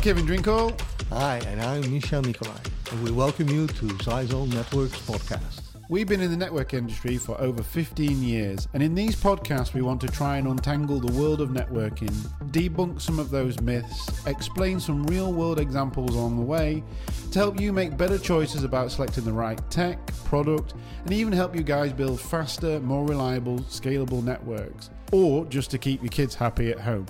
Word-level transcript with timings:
I'm 0.00 0.04
Kevin 0.04 0.26
Drinkall. 0.26 0.80
Hi, 1.10 1.42
and 1.48 1.60
I'm 1.60 1.82
Michel 1.92 2.22
Nicolai, 2.22 2.56
and 2.90 3.04
we 3.04 3.10
welcome 3.10 3.50
you 3.50 3.66
to 3.66 3.84
Zyxel 3.84 4.50
Networks 4.50 4.98
podcast. 5.00 5.60
We've 5.90 6.08
been 6.08 6.22
in 6.22 6.30
the 6.30 6.38
network 6.38 6.72
industry 6.72 7.18
for 7.18 7.38
over 7.38 7.62
15 7.62 8.22
years, 8.22 8.66
and 8.72 8.82
in 8.82 8.94
these 8.94 9.14
podcasts, 9.14 9.74
we 9.74 9.82
want 9.82 10.00
to 10.00 10.08
try 10.08 10.38
and 10.38 10.48
untangle 10.48 11.00
the 11.00 11.12
world 11.20 11.42
of 11.42 11.50
networking, 11.50 12.08
debunk 12.46 12.98
some 13.02 13.18
of 13.18 13.28
those 13.28 13.60
myths, 13.60 14.26
explain 14.26 14.80
some 14.80 15.04
real 15.04 15.34
world 15.34 15.60
examples 15.60 16.14
along 16.14 16.38
the 16.38 16.46
way 16.46 16.82
to 17.30 17.38
help 17.38 17.60
you 17.60 17.70
make 17.70 17.98
better 17.98 18.16
choices 18.16 18.64
about 18.64 18.90
selecting 18.90 19.24
the 19.24 19.32
right 19.34 19.60
tech, 19.70 19.98
product, 20.24 20.72
and 21.04 21.12
even 21.12 21.30
help 21.30 21.54
you 21.54 21.62
guys 21.62 21.92
build 21.92 22.18
faster, 22.18 22.80
more 22.80 23.06
reliable, 23.06 23.58
scalable 23.64 24.24
networks, 24.24 24.88
or 25.12 25.44
just 25.44 25.70
to 25.70 25.76
keep 25.76 26.00
your 26.00 26.08
kids 26.08 26.34
happy 26.34 26.70
at 26.70 26.80
home. 26.80 27.04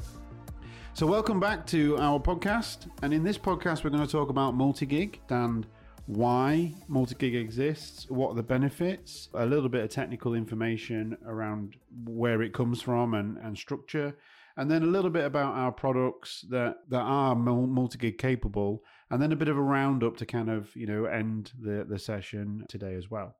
So, 1.00 1.06
welcome 1.06 1.40
back 1.40 1.66
to 1.68 1.96
our 1.96 2.20
podcast. 2.20 2.86
And 3.00 3.14
in 3.14 3.24
this 3.24 3.38
podcast, 3.38 3.84
we're 3.84 3.88
going 3.88 4.06
to 4.06 4.12
talk 4.12 4.28
about 4.28 4.54
multi 4.54 4.84
gig 4.84 5.18
and 5.30 5.66
why 6.04 6.74
multi-gig 6.88 7.34
exists, 7.34 8.10
what 8.10 8.32
are 8.32 8.34
the 8.34 8.42
benefits, 8.42 9.30
a 9.32 9.46
little 9.46 9.70
bit 9.70 9.82
of 9.82 9.88
technical 9.88 10.34
information 10.34 11.16
around 11.24 11.76
where 12.04 12.42
it 12.42 12.52
comes 12.52 12.82
from 12.82 13.14
and, 13.14 13.38
and 13.38 13.56
structure, 13.56 14.14
and 14.58 14.70
then 14.70 14.82
a 14.82 14.86
little 14.86 15.08
bit 15.08 15.24
about 15.24 15.54
our 15.54 15.72
products 15.72 16.44
that, 16.50 16.76
that 16.90 17.00
are 17.00 17.34
multi-gig 17.34 18.18
capable, 18.18 18.82
and 19.10 19.22
then 19.22 19.32
a 19.32 19.36
bit 19.36 19.48
of 19.48 19.56
a 19.56 19.62
roundup 19.62 20.18
to 20.18 20.26
kind 20.26 20.50
of, 20.50 20.68
you 20.76 20.86
know, 20.86 21.06
end 21.06 21.50
the, 21.58 21.86
the 21.88 21.98
session 21.98 22.66
today 22.68 22.92
as 22.92 23.10
well. 23.10 23.36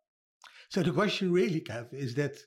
So 0.71 0.83
the 0.83 0.93
question 0.93 1.31
really, 1.31 1.61
Kev, 1.61 1.93
is 1.93 2.15
that 2.15 2.39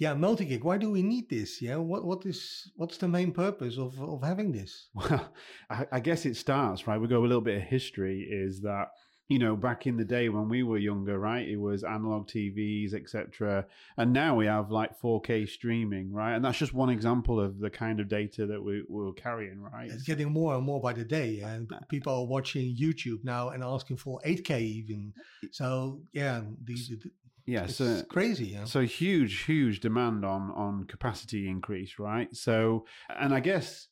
yeah, 0.00 0.14
multi-gig. 0.14 0.64
Why 0.64 0.78
do 0.78 0.90
we 0.90 1.02
need 1.02 1.28
this? 1.28 1.60
Yeah, 1.60 1.76
what 1.76 2.04
what 2.06 2.24
is 2.24 2.72
what's 2.76 2.96
the 2.96 3.06
main 3.06 3.32
purpose 3.32 3.76
of 3.76 4.00
of 4.00 4.22
having 4.22 4.50
this? 4.50 4.88
Well, 4.94 5.32
I, 5.68 5.86
I 5.92 6.00
guess 6.00 6.24
it 6.24 6.36
starts 6.36 6.86
right. 6.86 6.98
We 6.98 7.06
go 7.06 7.20
a 7.20 7.28
little 7.30 7.42
bit 7.42 7.58
of 7.58 7.62
history. 7.64 8.26
Is 8.30 8.62
that 8.62 8.88
you 9.30 9.38
know, 9.38 9.54
back 9.54 9.86
in 9.86 9.96
the 9.96 10.04
day 10.04 10.28
when 10.28 10.48
we 10.48 10.64
were 10.64 10.76
younger, 10.76 11.16
right? 11.16 11.46
It 11.46 11.56
was 11.56 11.84
analog 11.84 12.26
TVs, 12.26 12.94
etc. 12.94 13.64
And 13.96 14.12
now 14.12 14.34
we 14.34 14.46
have 14.46 14.72
like 14.72 15.00
4K 15.00 15.48
streaming, 15.48 16.12
right? 16.12 16.34
And 16.34 16.44
that's 16.44 16.58
just 16.58 16.74
one 16.74 16.90
example 16.90 17.38
of 17.38 17.60
the 17.60 17.70
kind 17.70 18.00
of 18.00 18.08
data 18.08 18.44
that 18.46 18.60
we, 18.60 18.82
we're 18.88 19.12
carrying, 19.12 19.60
right? 19.60 19.88
It's 19.88 20.02
getting 20.02 20.32
more 20.32 20.56
and 20.56 20.64
more 20.64 20.80
by 20.80 20.94
the 20.94 21.04
day, 21.04 21.38
and 21.44 21.72
uh, 21.72 21.78
people 21.88 22.12
are 22.12 22.26
watching 22.26 22.76
YouTube 22.76 23.22
now 23.22 23.50
and 23.50 23.62
asking 23.62 23.98
for 23.98 24.20
8K 24.26 24.60
even. 24.62 25.12
So 25.52 26.00
yeah, 26.12 26.40
the, 26.64 26.74
the 26.74 27.10
yeah, 27.46 27.66
so 27.66 28.02
crazy. 28.08 28.46
Yeah? 28.46 28.64
So 28.64 28.80
huge, 28.82 29.44
huge 29.44 29.80
demand 29.80 30.24
on 30.24 30.50
on 30.52 30.84
capacity 30.84 31.48
increase, 31.48 31.98
right? 31.98 32.34
So, 32.34 32.86
and 33.18 33.34
I 33.34 33.40
guess 33.40 33.88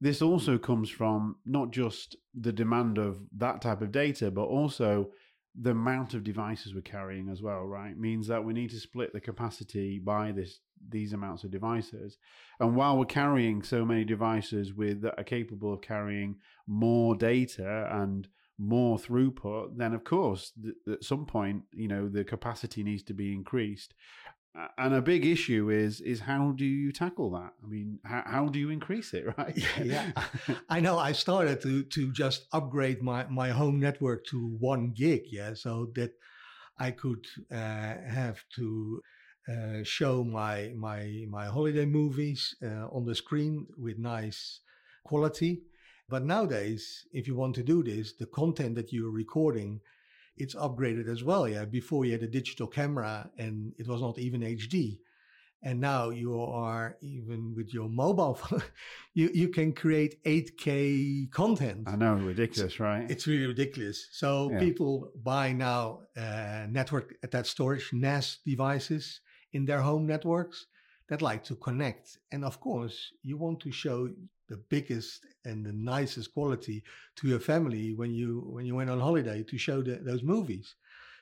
this 0.00 0.20
also 0.22 0.58
comes 0.58 0.90
from 0.90 1.36
not 1.46 1.70
just 1.70 2.16
the 2.34 2.52
demand 2.52 2.98
of 2.98 3.20
that 3.36 3.62
type 3.62 3.82
of 3.82 3.92
data, 3.92 4.30
but 4.30 4.44
also 4.44 5.10
the 5.60 5.70
amount 5.70 6.14
of 6.14 6.24
devices 6.24 6.74
we're 6.74 6.80
carrying 6.80 7.28
as 7.28 7.42
well, 7.42 7.64
right? 7.64 7.96
Means 7.96 8.26
that 8.28 8.42
we 8.42 8.52
need 8.52 8.70
to 8.70 8.80
split 8.80 9.12
the 9.12 9.20
capacity 9.20 9.98
by 9.98 10.32
this 10.32 10.60
these 10.88 11.12
amounts 11.12 11.44
of 11.44 11.50
devices. 11.50 12.18
And 12.58 12.74
while 12.74 12.98
we're 12.98 13.04
carrying 13.04 13.62
so 13.62 13.84
many 13.84 14.04
devices 14.04 14.74
with 14.74 15.02
that 15.02 15.18
are 15.18 15.24
capable 15.24 15.72
of 15.72 15.82
carrying 15.82 16.36
more 16.66 17.14
data 17.14 17.88
and 17.92 18.26
more 18.58 18.98
throughput, 18.98 19.76
then 19.76 19.94
of 19.94 20.04
course, 20.04 20.52
th- 20.62 20.74
at 20.90 21.04
some 21.04 21.26
point, 21.26 21.62
you 21.72 21.88
know, 21.88 22.08
the 22.08 22.24
capacity 22.24 22.82
needs 22.82 23.02
to 23.04 23.14
be 23.14 23.32
increased. 23.32 23.94
And 24.76 24.92
a 24.94 25.00
big 25.00 25.24
issue 25.24 25.70
is 25.70 26.02
is 26.02 26.20
how 26.20 26.52
do 26.52 26.66
you 26.66 26.92
tackle 26.92 27.30
that? 27.30 27.54
I 27.64 27.66
mean 27.66 28.00
how, 28.04 28.22
how 28.26 28.46
do 28.48 28.58
you 28.58 28.68
increase 28.68 29.14
it 29.14 29.24
right? 29.38 29.56
Yeah. 29.82 30.10
I 30.68 30.80
know 30.80 30.98
i 30.98 31.12
started 31.12 31.62
to 31.62 31.84
to 31.84 32.12
just 32.12 32.48
upgrade 32.52 33.00
my 33.02 33.24
my 33.28 33.48
home 33.48 33.80
network 33.80 34.26
to 34.26 34.38
one 34.60 34.90
gig 34.90 35.22
yeah 35.30 35.54
so 35.54 35.90
that 35.94 36.12
i 36.78 36.90
could 36.90 37.24
uh, 37.50 37.94
have 38.20 38.44
to 38.56 39.00
uh, 39.48 39.82
show 39.82 40.22
my 40.22 40.72
my 40.76 41.24
my 41.28 41.46
holiday 41.46 41.86
movies 41.86 42.54
uh, 42.62 42.86
on 42.92 43.06
the 43.06 43.14
screen 43.14 43.66
with 43.78 43.98
nice 43.98 44.60
quality 45.04 45.62
but 46.12 46.24
nowadays 46.34 46.82
if 47.12 47.26
you 47.28 47.34
want 47.34 47.54
to 47.54 47.64
do 47.72 47.78
this 47.82 48.06
the 48.22 48.30
content 48.40 48.72
that 48.76 48.92
you're 48.92 49.16
recording 49.24 49.80
it's 50.36 50.54
upgraded 50.54 51.08
as 51.08 51.22
well. 51.22 51.48
Yeah, 51.48 51.64
before 51.64 52.04
you 52.04 52.12
had 52.12 52.22
a 52.22 52.28
digital 52.28 52.66
camera 52.66 53.30
and 53.38 53.72
it 53.78 53.86
was 53.86 54.00
not 54.00 54.18
even 54.18 54.40
HD, 54.40 54.98
and 55.62 55.80
now 55.80 56.10
you 56.10 56.40
are 56.40 56.96
even 57.00 57.54
with 57.54 57.72
your 57.72 57.88
mobile 57.88 58.34
phone, 58.40 58.62
you 59.14 59.30
you 59.32 59.48
can 59.48 59.72
create 59.72 60.22
8K 60.24 61.30
content. 61.30 61.84
I 61.86 61.96
know, 61.96 62.14
ridiculous, 62.14 62.80
right? 62.80 63.10
It's 63.10 63.26
really 63.26 63.46
ridiculous. 63.46 64.08
So 64.12 64.50
yeah. 64.50 64.58
people 64.58 65.10
buy 65.22 65.52
now 65.52 66.00
uh, 66.16 66.66
network 66.68 67.14
attached 67.22 67.50
storage 67.50 67.90
NAS 67.92 68.38
devices 68.44 69.20
in 69.52 69.64
their 69.64 69.82
home 69.82 70.06
networks 70.06 70.66
that 71.08 71.20
like 71.20 71.44
to 71.44 71.56
connect, 71.56 72.18
and 72.32 72.44
of 72.44 72.58
course 72.58 73.12
you 73.22 73.36
want 73.36 73.60
to 73.60 73.70
show 73.70 74.08
the 74.52 74.62
biggest 74.68 75.24
and 75.46 75.64
the 75.64 75.72
nicest 75.72 76.28
quality 76.34 76.82
to 77.16 77.26
your 77.26 77.40
family 77.40 77.94
when 77.94 78.12
you 78.20 78.30
when 78.54 78.66
you 78.66 78.74
went 78.74 78.90
on 78.90 79.00
holiday 79.00 79.42
to 79.42 79.56
show 79.56 79.78
the, 79.82 79.94
those 80.08 80.22
movies. 80.22 80.74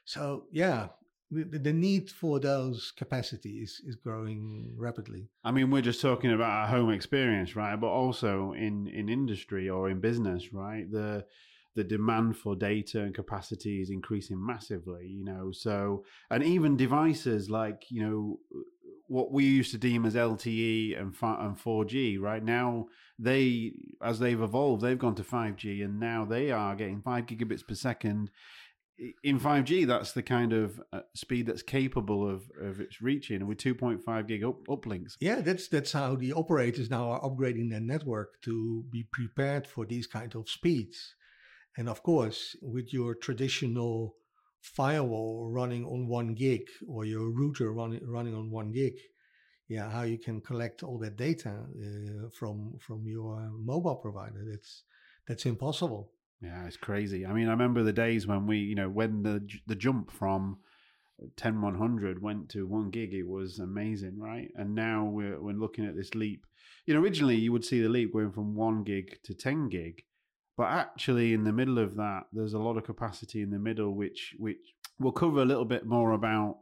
So 0.04 0.22
yeah, 0.50 0.88
the, 1.30 1.72
need 1.72 2.10
for 2.10 2.40
those 2.40 2.92
capacities 3.02 3.80
is 3.86 3.94
growing 3.94 4.74
rapidly. 4.76 5.28
I 5.44 5.52
mean, 5.52 5.70
we're 5.70 5.88
just 5.90 6.00
talking 6.00 6.32
about 6.32 6.50
our 6.50 6.66
home 6.66 6.90
experience, 6.90 7.54
right? 7.54 7.76
But 7.80 7.92
also 8.02 8.52
in 8.66 8.88
in 8.88 9.08
industry 9.08 9.70
or 9.70 9.90
in 9.90 10.00
business, 10.00 10.52
right? 10.52 10.90
The 10.90 11.24
the 11.76 11.84
demand 11.84 12.36
for 12.36 12.56
data 12.56 13.00
and 13.00 13.14
capacity 13.14 13.80
is 13.80 13.90
increasing 13.90 14.44
massively, 14.44 15.06
you 15.06 15.24
know. 15.24 15.52
So, 15.52 16.04
and 16.30 16.42
even 16.42 16.76
devices 16.76 17.48
like, 17.48 17.84
you 17.90 18.02
know, 18.02 18.40
what 19.10 19.32
we 19.32 19.44
used 19.44 19.72
to 19.72 19.78
deem 19.78 20.06
as 20.06 20.14
LTE 20.14 20.96
and 20.96 21.12
and 21.20 21.58
4G, 21.58 22.20
right 22.20 22.44
now 22.44 22.86
they 23.18 23.72
as 24.00 24.20
they've 24.20 24.40
evolved, 24.40 24.82
they've 24.82 24.98
gone 24.98 25.16
to 25.16 25.24
5G, 25.24 25.84
and 25.84 25.98
now 25.98 26.24
they 26.24 26.52
are 26.52 26.76
getting 26.76 27.02
five 27.02 27.26
gigabits 27.26 27.66
per 27.66 27.74
second. 27.74 28.30
In 29.24 29.40
5G, 29.40 29.84
that's 29.86 30.12
the 30.12 30.22
kind 30.22 30.52
of 30.52 30.80
uh, 30.92 31.00
speed 31.14 31.46
that's 31.46 31.62
capable 31.62 32.28
of 32.28 32.44
of 32.60 32.80
its 32.80 33.02
reaching, 33.02 33.48
with 33.48 33.58
2.5 33.58 34.28
gig 34.28 34.44
up, 34.44 34.64
uplinks. 34.68 35.16
Yeah, 35.20 35.40
that's 35.40 35.66
that's 35.66 35.90
how 35.90 36.14
the 36.14 36.32
operators 36.32 36.88
now 36.88 37.10
are 37.10 37.20
upgrading 37.20 37.70
their 37.70 37.80
network 37.80 38.40
to 38.42 38.84
be 38.92 39.08
prepared 39.12 39.66
for 39.66 39.84
these 39.86 40.06
kind 40.06 40.36
of 40.36 40.48
speeds. 40.48 41.16
And 41.76 41.88
of 41.88 42.04
course, 42.04 42.54
with 42.62 42.92
your 42.92 43.16
traditional 43.16 44.14
firewall 44.60 45.50
running 45.50 45.84
on 45.84 46.06
one 46.06 46.34
gig 46.34 46.62
or 46.86 47.04
your 47.04 47.30
router 47.30 47.72
running 47.72 48.00
running 48.06 48.34
on 48.34 48.50
one 48.50 48.72
gig, 48.72 48.94
yeah, 49.68 49.90
how 49.90 50.02
you 50.02 50.18
can 50.18 50.40
collect 50.40 50.82
all 50.82 50.98
that 50.98 51.16
data 51.16 51.50
uh, 51.50 52.28
from 52.38 52.74
from 52.78 53.06
your 53.06 53.50
mobile 53.52 53.96
provider? 53.96 54.44
That's 54.50 54.84
that's 55.26 55.46
impossible. 55.46 56.12
Yeah, 56.42 56.66
it's 56.66 56.76
crazy. 56.76 57.26
I 57.26 57.32
mean, 57.32 57.48
I 57.48 57.50
remember 57.50 57.82
the 57.82 57.92
days 57.92 58.26
when 58.26 58.46
we, 58.46 58.58
you 58.58 58.74
know, 58.74 58.88
when 58.88 59.22
the 59.22 59.46
the 59.66 59.76
jump 59.76 60.10
from 60.10 60.58
10100 61.36 62.22
went 62.22 62.48
to 62.48 62.66
1 62.66 62.90
gig 62.90 63.12
it 63.12 63.26
was 63.26 63.58
amazing 63.58 64.18
right 64.18 64.50
and 64.56 64.74
now 64.74 65.04
we're, 65.04 65.40
we're 65.40 65.52
looking 65.52 65.84
at 65.84 65.96
this 65.96 66.14
leap 66.14 66.46
you 66.86 66.94
know 66.94 67.00
originally 67.00 67.36
you 67.36 67.52
would 67.52 67.64
see 67.64 67.82
the 67.82 67.88
leap 67.88 68.12
going 68.12 68.32
from 68.32 68.54
1 68.54 68.84
gig 68.84 69.18
to 69.24 69.34
10 69.34 69.68
gig 69.68 70.02
but 70.60 70.72
actually, 70.72 71.32
in 71.32 71.44
the 71.44 71.54
middle 71.54 71.78
of 71.78 71.96
that, 71.96 72.24
there's 72.34 72.52
a 72.52 72.58
lot 72.58 72.76
of 72.76 72.84
capacity 72.84 73.40
in 73.40 73.48
the 73.48 73.58
middle, 73.58 73.94
which 73.94 74.34
which 74.38 74.74
we'll 74.98 75.10
cover 75.10 75.40
a 75.40 75.46
little 75.46 75.64
bit 75.64 75.86
more 75.86 76.12
about 76.12 76.58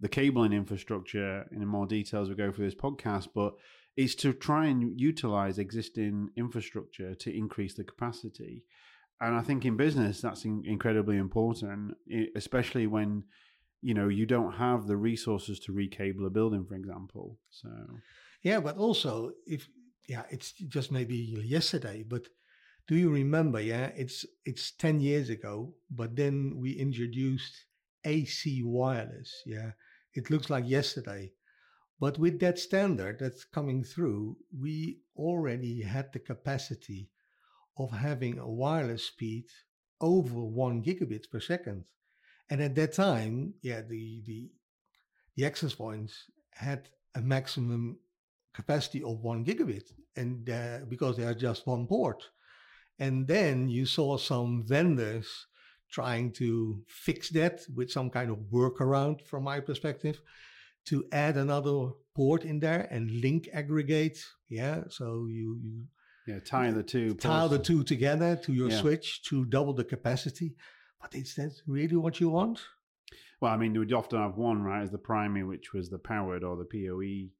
the 0.00 0.08
cabling 0.08 0.54
infrastructure 0.54 1.44
in 1.52 1.66
more 1.66 1.84
detail 1.84 2.22
as 2.22 2.30
we 2.30 2.34
go 2.34 2.50
through 2.50 2.64
this 2.64 2.74
podcast. 2.74 3.28
But 3.34 3.52
it's 3.94 4.14
to 4.22 4.32
try 4.32 4.68
and 4.68 4.98
utilize 4.98 5.58
existing 5.58 6.30
infrastructure 6.34 7.14
to 7.14 7.36
increase 7.36 7.74
the 7.74 7.84
capacity. 7.84 8.64
And 9.20 9.34
I 9.34 9.42
think 9.42 9.66
in 9.66 9.76
business, 9.76 10.22
that's 10.22 10.46
in- 10.46 10.64
incredibly 10.64 11.18
important, 11.18 11.92
especially 12.34 12.86
when 12.86 13.24
you 13.82 13.92
know 13.92 14.08
you 14.08 14.24
don't 14.24 14.52
have 14.52 14.86
the 14.86 14.96
resources 14.96 15.60
to 15.60 15.72
recable 15.72 16.26
a 16.26 16.30
building, 16.30 16.64
for 16.64 16.74
example. 16.74 17.38
So 17.50 17.68
yeah, 18.42 18.60
but 18.60 18.78
also 18.78 19.32
if 19.46 19.68
yeah, 20.08 20.22
it's 20.30 20.52
just 20.52 20.90
maybe 20.90 21.16
yesterday, 21.44 22.02
but 22.02 22.28
do 22.88 22.96
you 22.96 23.10
remember? 23.10 23.60
Yeah, 23.60 23.90
it's 23.96 24.26
it's 24.44 24.72
ten 24.72 25.00
years 25.00 25.30
ago, 25.30 25.74
but 25.90 26.16
then 26.16 26.58
we 26.58 26.72
introduced 26.72 27.64
AC 28.04 28.62
wireless. 28.62 29.42
Yeah, 29.46 29.72
it 30.14 30.30
looks 30.30 30.50
like 30.50 30.68
yesterday, 30.68 31.32
but 32.00 32.18
with 32.18 32.40
that 32.40 32.58
standard 32.58 33.18
that's 33.20 33.44
coming 33.44 33.84
through, 33.84 34.36
we 34.58 35.00
already 35.16 35.82
had 35.82 36.12
the 36.12 36.18
capacity 36.18 37.10
of 37.78 37.90
having 37.92 38.38
a 38.38 38.48
wireless 38.48 39.04
speed 39.06 39.46
over 40.00 40.42
one 40.44 40.82
gigabit 40.82 41.30
per 41.30 41.40
second, 41.40 41.84
and 42.50 42.60
at 42.60 42.74
that 42.74 42.92
time, 42.92 43.54
yeah, 43.62 43.80
the 43.80 44.22
the 44.26 44.50
the 45.36 45.46
access 45.46 45.74
points 45.74 46.30
had 46.50 46.88
a 47.14 47.20
maximum 47.20 47.98
capacity 48.52 49.02
of 49.02 49.22
one 49.22 49.44
gigabit, 49.44 49.92
and 50.16 50.50
uh, 50.50 50.78
because 50.88 51.16
they 51.16 51.24
are 51.24 51.34
just 51.34 51.66
one 51.66 51.86
port 51.86 52.24
And 52.98 53.26
then 53.26 53.68
you 53.68 53.86
saw 53.86 54.16
some 54.16 54.64
vendors 54.66 55.46
trying 55.90 56.32
to 56.32 56.82
fix 56.88 57.30
that 57.30 57.62
with 57.74 57.90
some 57.90 58.10
kind 58.10 58.30
of 58.30 58.38
workaround 58.52 59.20
from 59.26 59.44
my 59.44 59.60
perspective 59.60 60.20
to 60.86 61.04
add 61.12 61.36
another 61.36 61.90
port 62.14 62.44
in 62.44 62.60
there 62.60 62.88
and 62.90 63.10
link 63.20 63.48
aggregate. 63.52 64.18
Yeah. 64.48 64.84
So 64.88 65.26
you, 65.28 65.58
you 65.62 65.84
yeah, 66.26 66.38
tie 66.44 66.70
the 66.70 66.82
two. 66.82 67.14
Tie 67.14 67.48
the 67.48 67.58
two 67.58 67.82
together 67.84 68.36
to 68.36 68.52
your 68.52 68.70
Yeah. 68.70 68.80
switch 68.80 69.22
to 69.24 69.44
double 69.44 69.74
the 69.74 69.84
capacity. 69.84 70.54
But 71.00 71.14
is 71.14 71.34
that 71.34 71.52
really 71.66 71.96
what 71.96 72.20
you 72.20 72.30
want? 72.30 72.60
Well, 73.40 73.52
I 73.52 73.56
mean, 73.56 73.74
you 73.74 73.80
would 73.80 73.92
often 73.92 74.20
have 74.20 74.36
one, 74.36 74.62
right, 74.62 74.82
as 74.82 74.92
the 74.92 74.98
primary, 74.98 75.44
which 75.44 75.72
was 75.72 75.90
the 75.90 75.98
powered 75.98 76.44
or 76.44 76.56
the 76.56 76.64
PoE 76.64 77.30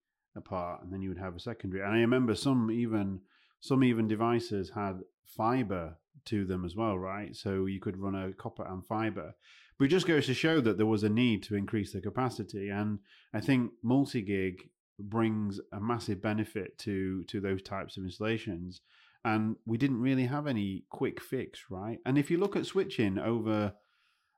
part, 0.41 0.83
and 0.83 0.93
then 0.93 1.01
you 1.01 1.11
would 1.11 1.19
have 1.19 1.37
a 1.37 1.41
secondary. 1.41 1.83
And 1.83 1.93
I 1.95 2.01
remember 2.01 2.35
some 2.35 2.71
even 2.71 3.21
some 3.63 3.85
even 3.85 4.09
devices 4.09 4.73
had 4.75 5.01
fiber 5.25 5.97
to 6.27 6.45
them 6.45 6.65
as 6.65 6.75
well, 6.77 6.99
right? 6.99 7.35
So 7.35 7.67
you 7.67 7.81
could 7.81 7.97
run 7.97 8.17
a 8.17 8.33
copper 8.33 8.67
and 8.69 8.85
fiber. 8.85 9.35
But 9.79 9.85
it 9.87 9.89
just 9.89 10.07
goes 10.07 10.27
to 10.27 10.35
show 10.35 10.61
that 10.61 10.77
there 10.77 10.87
was 10.87 11.05
a 11.05 11.09
need 11.09 11.45
to 11.45 11.55
increase 11.55 11.93
the 11.93 12.01
capacity, 12.01 12.69
and 12.69 12.99
I 13.33 13.41
think 13.41 13.71
multi-gig 13.83 14.69
brings 14.99 15.61
a 15.73 15.81
massive 15.81 16.21
benefit 16.21 16.77
to 16.79 17.25
to 17.25 17.41
those 17.41 17.63
types 17.63 17.97
of 17.97 18.05
installations. 18.05 18.81
And 19.25 19.57
we 19.65 19.79
didn't 19.79 20.01
really 20.01 20.27
have 20.27 20.49
any 20.49 20.85
quick 20.91 21.23
fix, 21.23 21.67
right? 21.71 21.99
And 22.05 22.19
if 22.19 22.31
you 22.31 22.39
look 22.39 22.57
at 22.57 22.67
switching 22.67 23.17
over 23.19 23.75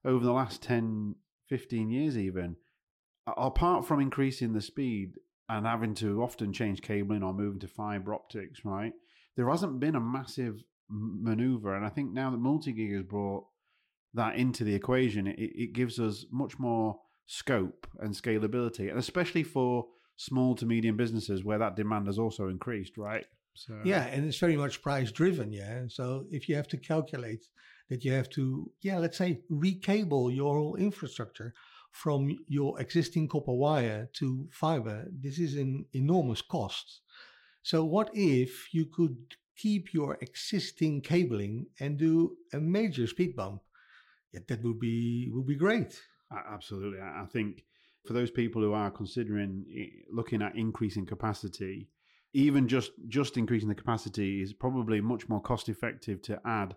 over 0.05 0.25
the 0.25 0.33
last 0.33 0.63
10 0.63 1.17
15 1.49 1.91
years 1.91 2.17
even 2.17 2.57
apart 3.27 3.87
from 3.87 4.01
increasing 4.01 4.53
the 4.53 4.61
speed 4.61 5.15
and 5.49 5.67
having 5.67 5.95
to 5.95 6.23
often 6.23 6.53
change 6.53 6.83
cabling 6.83 7.23
or 7.23 7.33
moving 7.33 7.61
to 7.61 7.69
fiber 7.69 8.15
optics 8.15 8.65
right 8.65 8.93
there 9.37 9.49
hasn't 9.49 9.81
been 9.81 9.95
a 9.95 10.01
massive 10.01 10.63
maneuver 10.89 11.75
and 11.75 11.85
i 11.85 11.89
think 11.89 12.13
now 12.13 12.31
that 12.31 12.39
multi-gig 12.39 12.93
has 12.93 13.03
brought 13.03 13.45
that 14.13 14.37
into 14.37 14.65
the 14.65 14.75
equation 14.75 15.27
it, 15.27 15.39
it 15.39 15.73
gives 15.73 15.99
us 15.99 16.27
much 16.31 16.59
more 16.59 16.99
scope 17.27 17.87
and 18.01 18.15
scalability 18.15 18.91
and 18.91 18.99
especially 18.99 19.43
for 19.43 19.87
small 20.17 20.55
to 20.55 20.67
medium 20.67 20.97
businesses 20.97 21.43
where 21.43 21.59
that 21.59 21.75
demand 21.75 22.07
has 22.07 22.19
also 22.19 22.49
increased 22.49 22.97
right 22.97 23.27
so 23.55 23.81
Yeah, 23.85 24.05
and 24.07 24.27
it's 24.27 24.39
very 24.39 24.57
much 24.57 24.83
price 24.83 25.13
driven. 25.13 25.53
Yeah. 25.53 25.85
So 25.89 26.27
if 26.31 26.49
you 26.49 26.57
have 26.57 26.69
to 26.69 26.77
calculate 26.77 27.47
that 27.89 28.05
you 28.05 28.13
have 28.13 28.29
to, 28.31 28.71
yeah, 28.83 28.99
let's 28.99 29.19
say 29.19 29.41
recable 29.49 30.31
your 30.31 30.57
whole 30.57 30.77
infrastructure 30.77 31.55
from 31.93 32.37
your 32.49 32.81
existing 32.81 33.29
copper 33.29 33.53
wire 33.53 34.09
to 34.15 34.49
fiber, 34.51 35.07
this 35.13 35.39
is 35.39 35.55
an 35.55 35.87
enormous 35.93 36.43
cost. 36.43 37.03
So 37.65 37.83
what 37.83 38.11
if 38.13 38.75
you 38.75 38.85
could 38.85 39.17
keep 39.57 39.95
your 39.95 40.19
existing 40.21 41.01
cabling 41.01 41.67
and 41.81 41.97
do 41.99 42.37
a 42.53 42.61
major 42.61 43.07
speed 43.07 43.35
bump? 43.35 43.63
Yeah, 44.33 44.41
that 44.49 44.63
would 44.63 44.79
be 44.79 45.31
would 45.33 45.47
be 45.47 45.57
great. 45.57 45.99
Absolutely. 46.31 47.01
I 47.01 47.25
think 47.33 47.65
for 48.07 48.13
those 48.13 48.31
people 48.31 48.61
who 48.61 48.75
are 48.75 48.91
considering 48.91 49.65
eh, 49.75 50.03
looking 50.13 50.43
at 50.43 50.55
increasing 50.57 51.07
capacity, 51.07 51.89
even 52.35 52.69
just 52.69 52.93
just 53.09 53.39
increasing 53.39 53.71
the 53.71 53.75
capacity 53.75 54.43
is 54.43 54.53
probably 54.53 55.01
much 55.01 55.31
more 55.31 55.41
cost 55.41 55.71
effective 55.71 56.21
to 56.23 56.39
add 56.45 56.77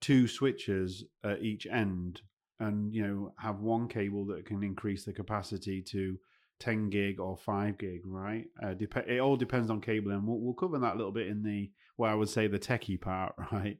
two 0.00 0.28
switches 0.28 1.04
at 1.24 1.42
each 1.42 1.66
end 1.66 2.20
and 2.60 2.94
you 2.94 3.04
know 3.04 3.34
have 3.38 3.58
one 3.58 3.88
cable 3.88 4.24
that 4.26 4.46
can 4.46 4.62
increase 4.62 5.04
the 5.04 5.12
capacity 5.12 5.82
to 5.82 6.16
10 6.60 6.90
gig 6.90 7.18
or 7.20 7.36
5 7.36 7.78
gig 7.78 8.02
right? 8.04 8.46
Uh, 8.62 8.74
dep- 8.74 9.08
it 9.08 9.20
all 9.20 9.36
depends 9.36 9.70
on 9.70 9.80
cabling 9.80 10.26
we'll, 10.26 10.38
we'll 10.38 10.54
cover 10.54 10.78
that 10.78 10.94
a 10.94 10.96
little 10.96 11.12
bit 11.12 11.26
in 11.26 11.42
the 11.42 11.70
where 11.96 12.10
i 12.10 12.14
would 12.14 12.28
say 12.28 12.46
the 12.46 12.58
techie 12.58 13.00
part 13.00 13.34
right 13.52 13.78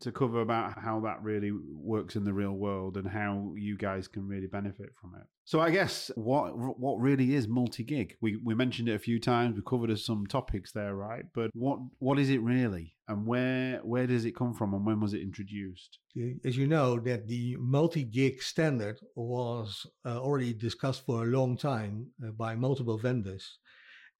to 0.00 0.12
cover 0.12 0.40
about 0.40 0.78
how 0.78 1.00
that 1.00 1.22
really 1.22 1.52
works 1.52 2.16
in 2.16 2.24
the 2.24 2.32
real 2.32 2.52
world 2.52 2.96
and 2.96 3.08
how 3.08 3.52
you 3.56 3.76
guys 3.76 4.08
can 4.08 4.26
really 4.26 4.46
benefit 4.46 4.90
from 5.00 5.14
it. 5.14 5.26
So 5.44 5.60
I 5.60 5.70
guess 5.70 6.10
what 6.14 6.56
what 6.56 7.00
really 7.00 7.34
is 7.34 7.48
multi-gig? 7.48 8.16
We 8.20 8.36
we 8.36 8.54
mentioned 8.54 8.88
it 8.88 8.94
a 8.94 9.00
few 9.00 9.18
times. 9.18 9.56
We 9.56 9.62
covered 9.62 9.98
some 9.98 10.26
topics 10.26 10.72
there, 10.72 10.94
right? 10.94 11.24
But 11.34 11.50
what 11.54 11.80
what 11.98 12.18
is 12.18 12.30
it 12.30 12.40
really, 12.40 12.94
and 13.08 13.26
where 13.26 13.80
where 13.82 14.06
does 14.06 14.24
it 14.24 14.36
come 14.36 14.54
from, 14.54 14.74
and 14.74 14.86
when 14.86 15.00
was 15.00 15.12
it 15.12 15.22
introduced? 15.22 15.98
As 16.44 16.56
you 16.56 16.66
know, 16.66 17.00
that 17.00 17.26
the 17.26 17.56
multi-gig 17.58 18.42
standard 18.42 19.00
was 19.14 19.86
uh, 20.04 20.20
already 20.20 20.52
discussed 20.52 21.04
for 21.04 21.24
a 21.24 21.26
long 21.26 21.56
time 21.56 22.06
uh, 22.24 22.30
by 22.30 22.54
multiple 22.54 22.98
vendors. 22.98 23.58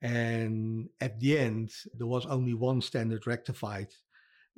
And 0.02 0.88
at 1.00 1.20
the 1.20 1.38
end, 1.38 1.72
there 1.94 2.06
was 2.06 2.24
only 2.26 2.54
one 2.54 2.80
standard 2.80 3.26
rectified, 3.26 3.88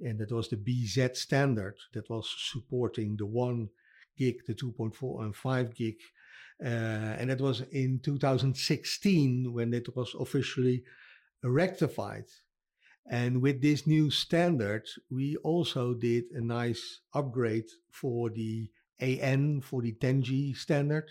and 0.03 0.19
that 0.19 0.33
was 0.33 0.49
the 0.49 0.57
BZ 0.57 1.17
standard 1.17 1.77
that 1.95 2.09
was 2.11 2.29
supporting 2.53 3.17
the 3.17 3.27
1 3.27 3.69
gig, 4.19 4.45
the 4.47 4.55
2.4 4.55 5.25
and 5.25 5.37
5 5.37 5.75
gig. 5.75 5.97
Uh, 6.65 6.69
and 7.19 7.31
that 7.31 7.41
was 7.41 7.63
in 7.73 8.01
2016 8.01 9.53
when 9.53 9.75
it 9.75 9.95
was 9.97 10.15
officially 10.19 10.85
rectified. 11.43 12.25
And 13.11 13.43
with 13.43 13.61
this 13.61 13.87
new 13.87 14.11
standard, 14.11 14.87
we 15.11 15.37
also 15.37 15.95
did 15.95 16.25
a 16.35 16.41
nice 16.41 17.01
upgrade 17.15 17.69
for 17.91 18.31
the 18.31 18.71
AN, 19.01 19.61
for 19.61 19.83
the 19.83 19.93
10G 19.93 20.57
standard, 20.57 21.11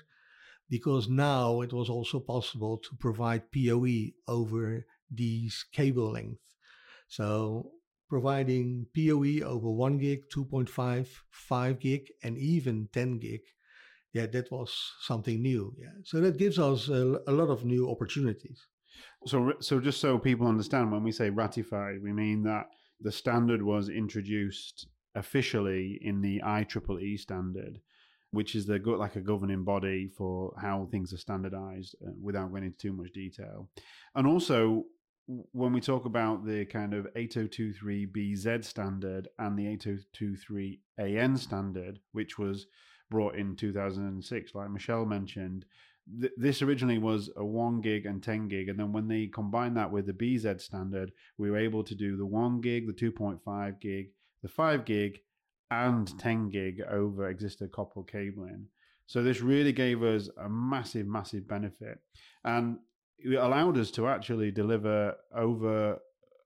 because 0.70 1.10
now 1.10 1.60
it 1.62 1.74
was 1.74 1.90
also 1.90 2.20
possible 2.22 2.78
to 2.78 2.96
provide 2.98 3.52
PoE 3.52 4.12
over 4.28 4.86
these 5.10 5.66
cable 5.74 6.12
length. 6.12 6.40
So 7.10 7.72
providing 8.12 8.86
PoE 8.94 9.40
over 9.42 9.72
1 9.72 9.98
gig, 9.98 10.24
2.5, 10.36 11.08
5 11.30 11.80
gig, 11.80 12.12
and 12.22 12.38
even 12.38 12.90
10 12.92 13.20
gig. 13.20 13.40
Yeah, 14.12 14.26
that 14.26 14.52
was 14.52 14.76
something 15.00 15.42
new. 15.42 15.74
Yeah. 15.80 15.96
So 16.04 16.20
that 16.20 16.38
gives 16.38 16.60
us 16.60 16.90
a, 16.90 17.22
a 17.26 17.32
lot 17.32 17.50
of 17.50 17.64
new 17.64 17.90
opportunities. 17.90 18.68
So 19.26 19.54
so 19.62 19.80
just 19.80 20.02
so 20.02 20.20
people 20.20 20.46
understand, 20.46 20.92
when 20.92 21.04
we 21.04 21.14
say 21.14 21.30
ratified, 21.30 22.04
we 22.04 22.12
mean 22.12 22.44
that 22.44 22.66
the 23.00 23.14
standard 23.14 23.62
was 23.64 23.88
introduced 23.88 24.88
officially 25.16 25.98
in 26.02 26.20
the 26.20 26.42
IEEE 26.44 27.18
standard, 27.18 27.80
which 28.32 28.56
is 28.56 28.66
the 28.66 28.78
like 29.06 29.16
a 29.16 29.22
governing 29.22 29.64
body 29.64 30.10
for 30.18 30.54
how 30.62 30.90
things 30.92 31.14
are 31.14 31.18
standardized 31.28 31.96
uh, 32.06 32.12
without 32.22 32.50
going 32.52 32.66
into 32.66 32.78
too 32.78 32.94
much 32.94 33.14
detail. 33.14 33.70
And 34.16 34.28
also, 34.28 34.84
when 35.28 35.74
we 35.74 35.82
talk 35.82 36.06
about 36.06 36.46
the 36.46 36.66
kind 36.66 36.94
of 36.94 37.08
8023BZ 37.16 38.64
standard 38.66 39.28
and 39.40 39.58
the 39.58 39.66
8023AN 39.78 41.38
standard, 41.38 42.00
which 42.12 42.38
was 42.38 42.68
brought 43.10 43.36
in 43.36 43.56
2006, 43.56 44.56
like 44.56 44.72
Michelle 44.72 45.06
mentioned, 45.06 45.66
th- 46.20 46.34
this 46.38 46.62
originally 46.62 46.98
was 46.98 47.30
a 47.36 47.46
1 47.46 47.82
gig 47.82 48.06
and 48.06 48.24
10 48.24 48.48
gig. 48.48 48.70
And 48.70 48.80
then 48.80 48.92
when 48.92 49.08
they 49.08 49.28
combined 49.28 49.78
that 49.78 49.92
with 49.92 50.08
the 50.08 50.14
BZ 50.14 50.62
standard, 50.62 51.12
we 51.38 51.52
were 51.52 51.58
able 51.58 51.84
to 51.84 51.96
do 51.96 52.18
the 52.18 52.26
1 52.26 52.62
gig, 52.62 52.88
the 52.88 52.94
2.5 52.94 53.80
gig, 53.80 54.12
the 54.42 54.50
5 54.50 54.86
gig, 54.86 55.20
and 55.70 56.20
10 56.20 56.50
gig 56.50 56.82
over 56.90 57.30
existing 57.30 57.70
copper 57.70 58.04
cabling. 58.04 58.68
So 59.08 59.24
this 59.24 59.42
really 59.42 59.74
gave 59.74 60.04
us 60.04 60.30
a 60.38 60.50
massive, 60.50 61.08
massive 61.08 61.48
benefit. 61.48 62.00
And 62.44 62.78
it 63.24 63.36
allowed 63.36 63.78
us 63.78 63.92
to 63.92 64.08
actually 64.08 64.52
deliver 64.52 65.16
over 65.36 66.00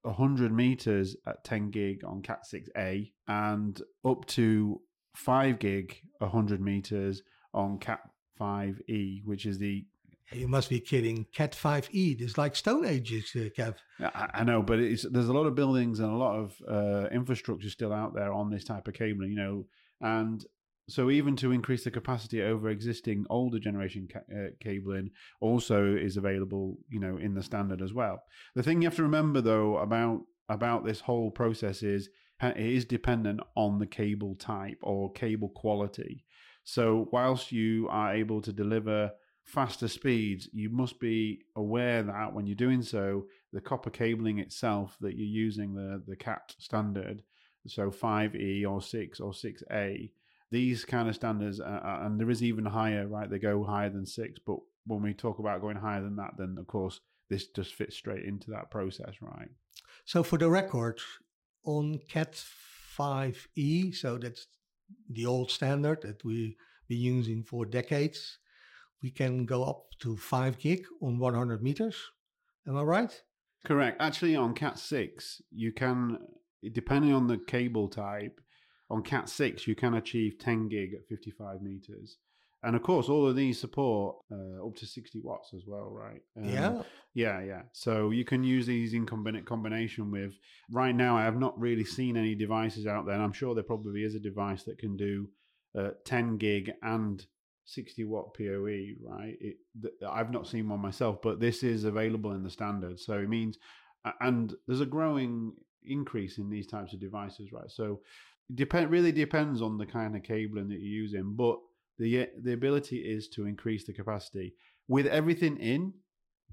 100 0.03 0.51
meters 0.51 1.15
at 1.25 1.43
10 1.43 1.71
gig 1.71 2.03
on 2.03 2.21
Cat 2.21 2.43
6A 2.51 3.11
and 3.27 3.81
up 4.05 4.25
to 4.27 4.81
5 5.15 5.59
gig 5.59 5.97
100 6.19 6.61
meters 6.61 7.23
on 7.53 7.79
Cat 7.79 8.01
5E, 8.39 9.25
which 9.25 9.45
is 9.45 9.57
the 9.57 9.85
You 10.31 10.47
must 10.47 10.69
be 10.69 10.79
kidding. 10.79 11.25
Cat 11.33 11.53
5e, 11.53 12.19
this 12.19 12.31
is 12.31 12.37
like 12.37 12.55
Stone 12.55 12.85
Ages, 12.85 13.31
uh, 13.35 13.49
Kev. 13.57 13.75
I, 13.99 14.29
I 14.33 14.43
know, 14.43 14.61
but 14.61 14.79
it's, 14.79 15.03
there's 15.09 15.29
a 15.29 15.33
lot 15.33 15.45
of 15.45 15.55
buildings 15.55 15.99
and 15.99 16.11
a 16.11 16.15
lot 16.15 16.35
of 16.35 16.55
uh, 16.69 17.07
infrastructure 17.09 17.69
still 17.69 17.93
out 17.93 18.13
there 18.13 18.33
on 18.33 18.49
this 18.49 18.63
type 18.63 18.87
of 18.87 18.93
cabling, 18.93 19.31
you 19.31 19.37
know, 19.37 19.65
and 20.01 20.45
so 20.87 21.09
even 21.09 21.35
to 21.37 21.51
increase 21.51 21.83
the 21.83 21.91
capacity 21.91 22.41
over 22.41 22.69
existing 22.69 23.25
older 23.29 23.59
generation 23.59 24.07
ca- 24.11 24.35
uh, 24.35 24.49
cabling 24.59 25.09
also 25.41 25.95
is 25.95 26.17
available, 26.17 26.77
you 26.89 26.99
know, 26.99 27.17
in 27.17 27.33
the 27.33 27.41
standard 27.43 27.81
as 27.81 27.93
well. 27.93 28.21
The 28.55 28.63
thing 28.63 28.81
you 28.81 28.87
have 28.87 28.95
to 28.97 29.03
remember 29.03 29.41
though 29.41 29.77
about 29.77 30.21
about 30.47 30.85
this 30.85 30.99
whole 30.99 31.31
process 31.31 31.81
is 31.81 32.09
it 32.41 32.57
is 32.57 32.85
dependent 32.85 33.39
on 33.55 33.79
the 33.79 33.87
cable 33.87 34.35
type 34.35 34.77
or 34.81 35.11
cable 35.13 35.49
quality. 35.49 36.23
So 36.63 37.09
whilst 37.11 37.51
you 37.51 37.87
are 37.89 38.13
able 38.13 38.41
to 38.41 38.53
deliver 38.53 39.11
faster 39.43 39.87
speeds, 39.87 40.49
you 40.53 40.69
must 40.69 40.99
be 40.99 41.41
aware 41.55 42.03
that 42.03 42.33
when 42.33 42.45
you're 42.45 42.55
doing 42.55 42.81
so, 42.81 43.25
the 43.53 43.61
copper 43.61 43.89
cabling 43.89 44.39
itself 44.39 44.97
that 45.01 45.15
you're 45.15 45.25
using 45.25 45.73
the 45.73 46.03
the 46.07 46.15
CAT 46.15 46.55
standard, 46.59 47.23
so 47.67 47.89
5E 47.89 48.69
or 48.69 48.81
6 48.81 49.19
or 49.19 49.31
6A, 49.31 50.11
these 50.51 50.85
kind 50.85 51.09
of 51.09 51.15
standards, 51.15 51.59
uh, 51.59 51.63
uh, 51.63 51.99
and 52.03 52.19
there 52.19 52.29
is 52.29 52.43
even 52.43 52.65
higher, 52.65 53.07
right? 53.07 53.29
They 53.29 53.39
go 53.39 53.63
higher 53.63 53.89
than 53.89 54.05
6, 54.05 54.39
but 54.45 54.57
when 54.85 55.01
we 55.01 55.13
talk 55.13 55.39
about 55.39 55.61
going 55.61 55.77
higher 55.77 56.01
than 56.01 56.15
that, 56.17 56.31
then 56.37 56.55
of 56.59 56.67
course 56.67 57.01
this 57.29 57.47
just 57.47 57.73
fits 57.73 57.95
straight 57.95 58.25
into 58.25 58.51
that 58.51 58.69
process, 58.69 59.15
right? 59.21 59.49
So 60.05 60.23
for 60.23 60.37
the 60.37 60.49
record, 60.49 60.99
on 61.65 61.99
Cat 62.07 62.41
5E, 62.97 63.95
so 63.95 64.17
that's 64.17 64.47
the 65.09 65.25
old 65.25 65.49
standard 65.51 66.01
that 66.03 66.23
we've 66.23 66.55
been 66.87 66.99
using 66.99 67.43
for 67.43 67.65
decades. 67.65 68.37
We 69.01 69.09
can 69.11 69.45
go 69.45 69.63
up 69.63 69.85
to 70.01 70.15
5 70.15 70.59
gig 70.59 70.85
on 71.01 71.17
100 71.17 71.63
meters. 71.63 71.95
Am 72.67 72.77
I 72.77 72.83
right? 72.83 73.21
Correct. 73.65 73.97
Actually, 73.99 74.35
on 74.35 74.53
Cat 74.53 74.77
6, 74.77 75.41
you 75.51 75.71
can, 75.71 76.19
depending 76.71 77.13
on 77.13 77.27
the 77.27 77.37
cable 77.37 77.87
type, 77.89 78.39
on 78.89 79.01
Cat 79.03 79.29
6, 79.29 79.67
you 79.67 79.75
can 79.75 79.95
achieve 79.95 80.37
10 80.39 80.69
gig 80.69 80.93
at 80.93 81.07
55 81.07 81.61
meters. 81.61 82.17
And 82.63 82.75
of 82.75 82.81
course, 82.81 83.09
all 83.09 83.27
of 83.27 83.35
these 83.35 83.59
support 83.59 84.15
uh, 84.31 84.65
up 84.65 84.75
to 84.77 84.87
60 84.87 85.21
watts 85.23 85.53
as 85.53 85.63
well, 85.67 85.89
right? 85.91 86.21
Um, 86.35 86.49
yeah. 86.49 86.81
Yeah, 87.13 87.41
yeah. 87.43 87.61
So 87.73 88.09
you 88.09 88.25
can 88.25 88.43
use 88.43 88.65
these 88.65 88.93
in 88.93 89.05
combin- 89.05 89.45
combination 89.45 90.09
with. 90.09 90.33
Right 90.71 90.95
now, 90.95 91.15
I 91.15 91.23
have 91.23 91.37
not 91.37 91.59
really 91.59 91.85
seen 91.85 92.17
any 92.17 92.33
devices 92.33 92.87
out 92.87 93.05
there, 93.05 93.13
and 93.13 93.23
I'm 93.23 93.33
sure 93.33 93.53
there 93.53 93.63
probably 93.63 94.03
is 94.03 94.15
a 94.15 94.19
device 94.19 94.63
that 94.63 94.79
can 94.79 94.97
do 94.97 95.29
uh, 95.77 95.91
10 96.05 96.37
gig 96.37 96.71
and 96.81 97.23
60 97.65 98.03
watt 98.05 98.33
PoE, 98.35 98.95
right? 99.03 99.35
It, 99.39 99.57
th- 99.81 99.93
I've 100.07 100.31
not 100.31 100.47
seen 100.47 100.67
one 100.67 100.79
myself, 100.79 101.21
but 101.21 101.39
this 101.39 101.61
is 101.61 101.83
available 101.83 102.31
in 102.31 102.43
the 102.43 102.49
standard. 102.49 102.99
So 102.99 103.13
it 103.13 103.29
means, 103.29 103.59
and 104.21 104.53
there's 104.67 104.81
a 104.81 104.85
growing 104.87 105.53
increase 105.83 106.39
in 106.39 106.49
these 106.49 106.65
types 106.65 106.93
of 106.93 106.99
devices, 106.99 107.51
right? 107.51 107.69
So 107.69 108.01
depend 108.53 108.91
really 108.91 109.11
depends 109.11 109.61
on 109.61 109.77
the 109.77 109.85
kind 109.85 110.15
of 110.15 110.23
cabling 110.23 110.69
that 110.69 110.79
you're 110.79 111.01
using, 111.03 111.35
but 111.35 111.57
the 111.97 112.27
the 112.41 112.53
ability 112.53 112.97
is 112.97 113.27
to 113.29 113.45
increase 113.45 113.85
the 113.85 113.93
capacity 113.93 114.55
with 114.87 115.07
everything 115.07 115.57
in. 115.57 115.93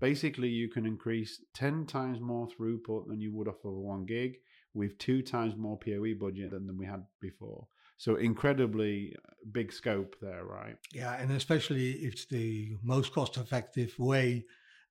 Basically, 0.01 0.49
you 0.49 0.69
can 0.69 0.87
increase 0.87 1.45
ten 1.55 1.87
times 1.87 2.21
more 2.21 2.49
throughput 2.49 3.07
than 3.09 3.21
you 3.21 3.33
would 3.35 3.49
off 3.49 3.65
of 3.65 3.73
a 3.73 3.81
one 3.81 4.05
gig 4.05 4.37
with 4.75 4.99
two 4.99 5.23
times 5.23 5.55
more 5.57 5.79
PoE 5.79 6.15
budget 6.19 6.51
than, 6.51 6.67
than 6.67 6.79
we 6.79 6.87
had 6.87 7.05
before. 7.21 7.67
So 7.99 8.17
incredibly 8.17 9.15
uh, 9.17 9.31
big 9.53 9.73
scope 9.73 10.17
there, 10.21 10.45
right? 10.45 10.77
Yeah, 10.93 11.15
and 11.21 11.31
especially 11.31 11.93
it's 11.93 12.27
the 12.27 12.77
most 12.83 13.13
cost-effective 13.13 13.95
way 13.99 14.45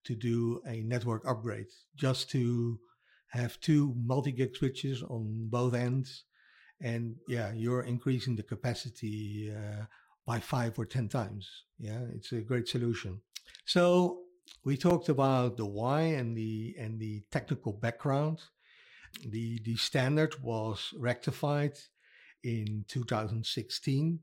to 0.05 0.15
do 0.15 0.61
a 0.65 0.81
network 0.81 1.23
upgrade. 1.27 1.67
Just 1.95 2.29
to 2.31 2.79
have 3.31 3.59
two 3.59 3.93
multi-gig 3.97 4.55
switches 4.55 5.03
on 5.03 5.47
both 5.49 5.73
ends, 5.73 6.23
and 6.81 7.15
yeah, 7.27 7.51
you're 7.53 7.83
increasing 7.83 8.35
the 8.35 8.43
capacity 8.43 9.53
uh, 9.55 9.85
by 10.25 10.39
five 10.39 10.77
or 10.77 10.85
ten 10.85 11.07
times. 11.07 11.49
Yeah, 11.79 12.01
it's 12.15 12.31
a 12.31 12.41
great 12.41 12.67
solution. 12.67 13.21
So 13.65 14.19
we 14.63 14.77
talked 14.77 15.09
about 15.09 15.57
the 15.57 15.65
why 15.65 16.01
and 16.01 16.35
the 16.35 16.75
and 16.77 16.99
the 16.99 17.23
technical 17.31 17.73
background. 17.73 18.39
The 19.25 19.59
the 19.63 19.75
standard 19.75 20.41
was 20.41 20.93
rectified 20.97 21.77
in 22.43 22.85
2016. 22.87 24.19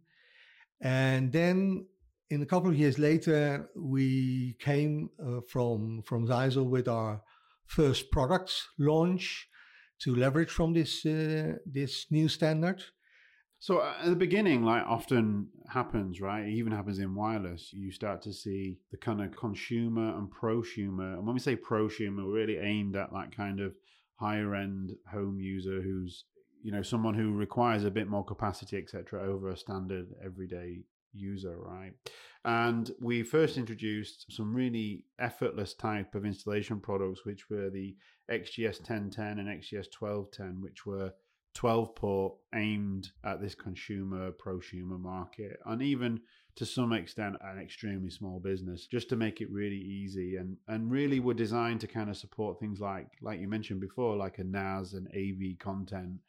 And 0.81 1.33
then 1.33 1.87
in 2.31 2.43
a 2.43 2.47
couple 2.47 2.71
of 2.71 2.77
years 2.77 2.99
later, 2.99 3.69
we 3.75 4.57
came 4.61 5.11
uh, 5.21 5.41
from, 5.49 6.03
from 6.03 6.27
Zyxel 6.27 6.69
with 6.69 6.89
our 6.89 7.23
first 7.67 8.11
products 8.11 8.69
launch 8.79 9.49
to 10.01 10.15
leverage 10.15 10.51
from 10.51 10.73
this, 10.73 11.05
uh, 11.05 11.55
this 11.67 12.07
new 12.11 12.29
standard. 12.29 12.83
So 13.61 13.79
uh, 13.79 13.95
at 14.03 14.11
the 14.11 14.17
beginning, 14.17 14.63
like 14.63 14.85
often 14.87 15.49
happens, 15.69 16.21
right? 16.21 16.47
It 16.47 16.53
even 16.53 16.73
happens 16.73 16.99
in 17.01 17.15
wireless. 17.15 17.73
You 17.73 17.91
start 17.91 18.23
to 18.23 18.33
see 18.33 18.79
the 18.93 18.97
kind 18.97 19.21
of 19.21 19.37
consumer 19.37 20.17
and 20.17 20.29
prosumer. 20.31 21.15
And 21.15 21.27
when 21.27 21.35
we 21.35 21.41
say 21.41 21.57
prosumer, 21.57 22.25
we're 22.25 22.41
really 22.41 22.59
aimed 22.59 22.95
at 22.95 23.13
that 23.13 23.37
kind 23.37 23.61
of 23.61 23.73
higher 24.19 24.55
end 24.55 24.93
home 25.11 25.39
user 25.41 25.81
who's 25.81 26.25
you 26.63 26.73
know 26.73 26.83
someone 26.83 27.15
who 27.15 27.33
requires 27.33 27.85
a 27.85 27.91
bit 27.91 28.09
more 28.09 28.25
capacity 28.25 28.77
etc 28.77 29.23
over 29.23 29.51
a 29.51 29.57
standard 29.57 30.07
everyday 30.25 30.79
user 31.19 31.57
right 31.59 31.93
and 32.45 32.93
we 33.01 33.23
first 33.23 33.57
introduced 33.57 34.27
some 34.31 34.55
really 34.55 35.05
effortless 35.19 35.75
type 35.75 36.15
of 36.15 36.25
installation 36.25 36.81
products 36.81 37.25
which 37.25 37.51
were 37.51 37.71
the 37.71 37.97
xgs 38.31 38.81
1010 38.81 39.39
and 39.39 39.49
xgs 39.49 39.87
1210 39.99 40.61
which 40.61 40.87
were 40.87 41.13
12 41.55 41.95
port 41.95 42.35
aimed 42.55 43.11
at 43.25 43.41
this 43.41 43.55
consumer 43.55 44.31
prosumer 44.33 45.01
market 45.01 45.59
and 45.67 45.83
even 45.83 46.21
to 46.55 46.67
some 46.67 46.93
extent 46.93 47.37
an 47.41 47.59
extremely 47.59 48.11
small 48.11 48.39
business 48.39 48.87
just 48.87 49.09
to 49.09 49.17
make 49.17 49.41
it 49.41 49.51
really 49.51 49.77
easy 49.77 50.37
and 50.37 50.57
and 50.69 50.91
really 50.91 51.21
were 51.21 51.35
designed 51.35 51.81
to 51.81 51.87
kind 51.87 52.11
of 52.11 52.17
support 52.17 52.61
things 52.61 52.81
like 52.81 53.09
like 53.23 53.41
you 53.41 53.49
mentioned 53.49 53.81
before 53.81 54.17
like 54.17 54.39
a 54.39 54.45
NAS 54.45 54.93
and 54.93 55.09
AV 55.09 55.59
content 55.59 56.21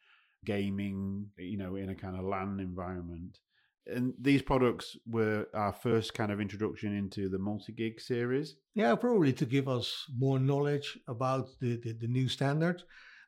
gaming, 0.44 1.26
you 1.36 1.56
know, 1.56 1.76
in 1.76 1.90
a 1.90 1.94
kind 1.94 2.16
of 2.16 2.24
LAN 2.24 2.60
environment. 2.60 3.38
And 3.86 4.14
these 4.20 4.42
products 4.42 4.96
were 5.06 5.46
our 5.54 5.72
first 5.72 6.14
kind 6.14 6.30
of 6.30 6.40
introduction 6.40 6.96
into 6.96 7.28
the 7.28 7.38
multi 7.38 7.72
gig 7.72 8.00
series. 8.00 8.56
Yeah, 8.74 8.94
probably 8.94 9.32
to 9.34 9.46
give 9.46 9.68
us 9.68 10.06
more 10.16 10.38
knowledge 10.38 10.98
about 11.08 11.48
the, 11.60 11.76
the, 11.76 11.92
the 11.92 12.06
new 12.06 12.28
standard 12.28 12.82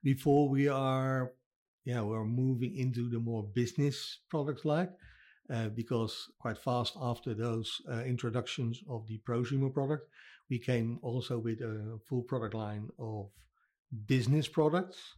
before 0.05 0.49
we 0.49 0.69
are, 0.69 1.33
yeah, 1.85 2.03
we're 2.03 2.25
moving 2.25 2.77
into 2.77 3.09
the 3.09 3.19
more 3.19 3.43
business 3.43 4.21
products 4.29 4.65
like. 4.65 4.91
Uh, 5.53 5.69
because 5.69 6.29
quite 6.39 6.57
fast 6.57 6.97
after 7.03 7.35
those 7.35 7.83
uh, 7.91 8.05
introductions 8.05 8.81
of 8.89 9.07
the 9.09 9.21
prosumer 9.29 9.75
product, 9.75 10.09
we 10.49 10.59
came 10.59 10.99
also 11.03 11.39
with 11.39 11.61
a 11.61 11.99
full 12.09 12.23
product 12.23 12.55
line 12.55 12.89
of 12.99 13.29
business 14.07 14.49
products 14.49 15.17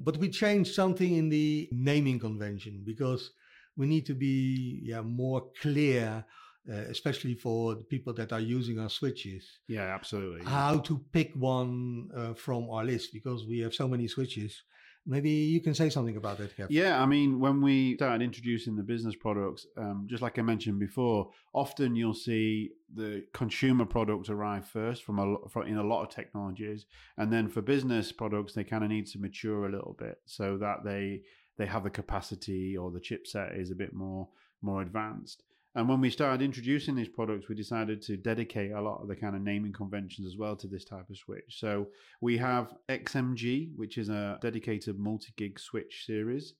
but 0.00 0.16
we 0.16 0.28
changed 0.28 0.74
something 0.74 1.14
in 1.14 1.28
the 1.28 1.68
naming 1.72 2.18
convention 2.18 2.82
because 2.84 3.30
we 3.76 3.86
need 3.86 4.06
to 4.06 4.14
be 4.14 4.80
yeah, 4.82 5.02
more 5.02 5.48
clear, 5.60 6.24
uh, 6.70 6.74
especially 6.74 7.34
for 7.34 7.74
the 7.74 7.84
people 7.84 8.12
that 8.14 8.32
are 8.32 8.40
using 8.40 8.78
our 8.78 8.90
switches. 8.90 9.60
Yeah, 9.68 9.94
absolutely. 9.94 10.44
How 10.44 10.78
to 10.78 10.98
pick 11.12 11.32
one 11.34 12.10
uh, 12.16 12.34
from 12.34 12.70
our 12.70 12.84
list 12.84 13.12
because 13.12 13.46
we 13.46 13.60
have 13.60 13.74
so 13.74 13.88
many 13.88 14.08
switches 14.08 14.62
Maybe 15.06 15.30
you 15.30 15.60
can 15.60 15.74
say 15.74 15.90
something 15.90 16.16
about 16.16 16.38
that, 16.38 16.56
Kev. 16.56 16.68
Yeah, 16.70 17.00
I 17.00 17.04
mean, 17.04 17.38
when 17.38 17.60
we 17.60 17.96
started 17.96 18.24
introducing 18.24 18.74
the 18.74 18.82
business 18.82 19.14
products, 19.14 19.66
um, 19.76 20.06
just 20.08 20.22
like 20.22 20.38
I 20.38 20.42
mentioned 20.42 20.78
before, 20.78 21.28
often 21.52 21.94
you'll 21.94 22.14
see 22.14 22.70
the 22.94 23.24
consumer 23.34 23.84
products 23.84 24.30
arrive 24.30 24.66
first 24.66 25.04
from 25.04 25.18
a 25.18 25.48
from, 25.50 25.66
in 25.66 25.76
a 25.76 25.82
lot 25.82 26.02
of 26.02 26.08
technologies, 26.08 26.86
and 27.18 27.30
then 27.30 27.48
for 27.48 27.60
business 27.60 28.12
products, 28.12 28.54
they 28.54 28.64
kind 28.64 28.82
of 28.82 28.88
need 28.88 29.06
to 29.08 29.18
mature 29.18 29.66
a 29.66 29.70
little 29.70 29.94
bit 29.98 30.20
so 30.24 30.56
that 30.56 30.84
they 30.84 31.20
they 31.56 31.66
have 31.66 31.84
the 31.84 31.90
capacity 31.90 32.76
or 32.76 32.90
the 32.90 33.00
chipset 33.00 33.58
is 33.58 33.70
a 33.70 33.76
bit 33.76 33.92
more 33.92 34.28
more 34.62 34.82
advanced. 34.82 35.42
And 35.76 35.88
when 35.88 36.00
we 36.00 36.10
started 36.10 36.42
introducing 36.42 36.94
these 36.94 37.08
products, 37.08 37.48
we 37.48 37.56
decided 37.56 38.00
to 38.02 38.16
dedicate 38.16 38.70
a 38.70 38.80
lot 38.80 39.02
of 39.02 39.08
the 39.08 39.16
kind 39.16 39.34
of 39.34 39.42
naming 39.42 39.72
conventions 39.72 40.26
as 40.26 40.36
well 40.36 40.54
to 40.56 40.68
this 40.68 40.84
type 40.84 41.10
of 41.10 41.16
switch. 41.16 41.58
So 41.58 41.88
we 42.20 42.38
have 42.38 42.72
XMG, 42.88 43.74
which 43.74 43.98
is 43.98 44.08
a 44.08 44.38
dedicated 44.40 44.98
multi 44.98 45.32
gig 45.36 45.58
switch 45.58 46.04
series, 46.06 46.54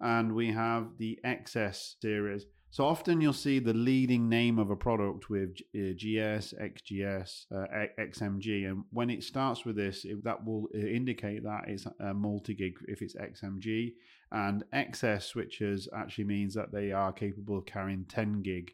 and 0.00 0.34
we 0.34 0.52
have 0.52 0.86
the 0.98 1.18
XS 1.24 2.00
series. 2.00 2.46
So 2.72 2.84
often 2.84 3.20
you'll 3.20 3.32
see 3.32 3.58
the 3.58 3.74
leading 3.74 4.28
name 4.28 4.60
of 4.60 4.70
a 4.70 4.76
product 4.76 5.28
with 5.28 5.56
GS, 5.74 6.54
XGS, 6.54 7.46
uh, 7.52 7.86
XMG, 7.98 8.70
and 8.70 8.84
when 8.92 9.10
it 9.10 9.24
starts 9.24 9.64
with 9.64 9.74
this, 9.74 10.04
it, 10.04 10.22
that 10.22 10.44
will 10.44 10.68
uh, 10.72 10.78
indicate 10.78 11.42
that 11.42 11.62
it's 11.66 11.86
a 11.98 12.14
multi 12.14 12.54
gig 12.54 12.74
if 12.86 13.02
it's 13.02 13.16
XMG, 13.16 13.94
and 14.32 14.64
XS 14.72 15.22
switches 15.22 15.88
actually 15.96 16.24
means 16.24 16.54
that 16.54 16.72
they 16.72 16.92
are 16.92 17.12
capable 17.12 17.58
of 17.58 17.66
carrying 17.66 18.04
10 18.04 18.42
gig 18.42 18.72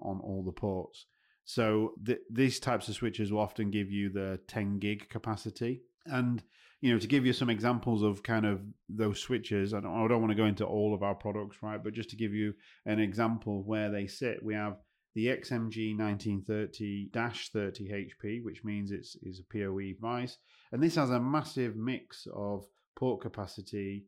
on 0.00 0.20
all 0.20 0.42
the 0.44 0.52
ports. 0.52 1.06
So 1.44 1.94
th- 2.04 2.18
these 2.30 2.60
types 2.60 2.88
of 2.88 2.94
switches 2.94 3.32
will 3.32 3.40
often 3.40 3.70
give 3.70 3.90
you 3.90 4.10
the 4.10 4.38
10 4.48 4.78
gig 4.78 5.08
capacity. 5.08 5.82
And 6.04 6.42
you 6.80 6.92
know, 6.92 6.98
to 6.98 7.06
give 7.08 7.26
you 7.26 7.32
some 7.32 7.50
examples 7.50 8.02
of 8.02 8.22
kind 8.22 8.46
of 8.46 8.60
those 8.88 9.18
switches, 9.18 9.74
I 9.74 9.80
don't, 9.80 9.92
I 9.92 10.06
don't 10.06 10.20
want 10.20 10.30
to 10.30 10.36
go 10.36 10.44
into 10.44 10.64
all 10.64 10.94
of 10.94 11.02
our 11.02 11.14
products, 11.14 11.58
right? 11.62 11.82
But 11.82 11.94
just 11.94 12.10
to 12.10 12.16
give 12.16 12.32
you 12.32 12.54
an 12.86 13.00
example 13.00 13.60
of 13.60 13.66
where 13.66 13.90
they 13.90 14.06
sit, 14.06 14.42
we 14.42 14.54
have 14.54 14.76
the 15.14 15.26
XMG 15.26 15.96
1930-30 15.96 17.10
HP, 17.12 18.44
which 18.44 18.62
means 18.62 18.92
it's 18.92 19.16
is 19.22 19.40
a 19.40 19.52
PoE 19.52 19.94
device, 19.94 20.38
and 20.70 20.80
this 20.80 20.94
has 20.94 21.10
a 21.10 21.18
massive 21.18 21.74
mix 21.74 22.28
of 22.32 22.64
port 22.94 23.22
capacity, 23.22 24.06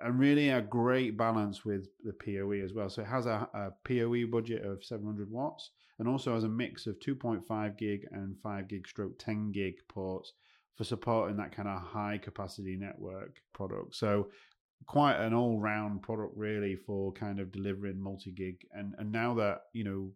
and 0.00 0.18
really 0.18 0.48
a 0.48 0.60
great 0.60 1.16
balance 1.16 1.64
with 1.64 1.88
the 2.02 2.12
PoE 2.12 2.64
as 2.64 2.72
well. 2.72 2.90
So 2.90 3.02
it 3.02 3.08
has 3.08 3.26
a, 3.26 3.48
a, 3.54 3.70
PoE 3.84 4.26
budget 4.26 4.64
of 4.64 4.84
700 4.84 5.30
watts 5.30 5.70
and 5.98 6.08
also 6.08 6.34
has 6.34 6.44
a 6.44 6.48
mix 6.48 6.86
of 6.86 6.98
2.5 6.98 7.78
gig 7.78 8.06
and 8.10 8.36
5 8.42 8.68
gig 8.68 8.88
stroke 8.88 9.18
10 9.18 9.52
gig 9.52 9.74
ports 9.88 10.32
for 10.74 10.84
supporting 10.84 11.36
that 11.36 11.54
kind 11.54 11.68
of 11.68 11.80
high 11.80 12.18
capacity 12.18 12.76
network 12.76 13.40
product. 13.52 13.94
So 13.94 14.28
quite 14.86 15.16
an 15.16 15.32
all 15.32 15.60
round 15.60 16.02
product 16.02 16.36
really 16.36 16.74
for 16.74 17.12
kind 17.12 17.38
of 17.38 17.52
delivering 17.52 18.00
multi 18.00 18.32
gig. 18.32 18.66
And, 18.72 18.94
and 18.98 19.10
now 19.12 19.34
that, 19.34 19.62
you 19.72 19.84
know, 19.84 20.10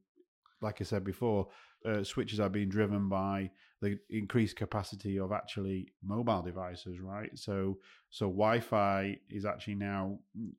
like 0.60 0.80
I 0.80 0.84
said 0.84 1.04
before, 1.04 1.48
uh, 1.86 2.02
switches 2.02 2.40
are 2.40 2.50
being 2.50 2.68
driven 2.68 3.08
by 3.08 3.50
the 3.80 3.98
increased 4.10 4.56
capacity 4.56 5.18
of 5.18 5.32
actually 5.32 5.92
mobile 6.02 6.42
devices, 6.42 7.00
right? 7.00 7.30
So 7.34 7.78
so 8.10 8.26
Wi-Fi 8.26 9.18
is 9.28 9.44
actually 9.44 9.76
now 9.76 10.18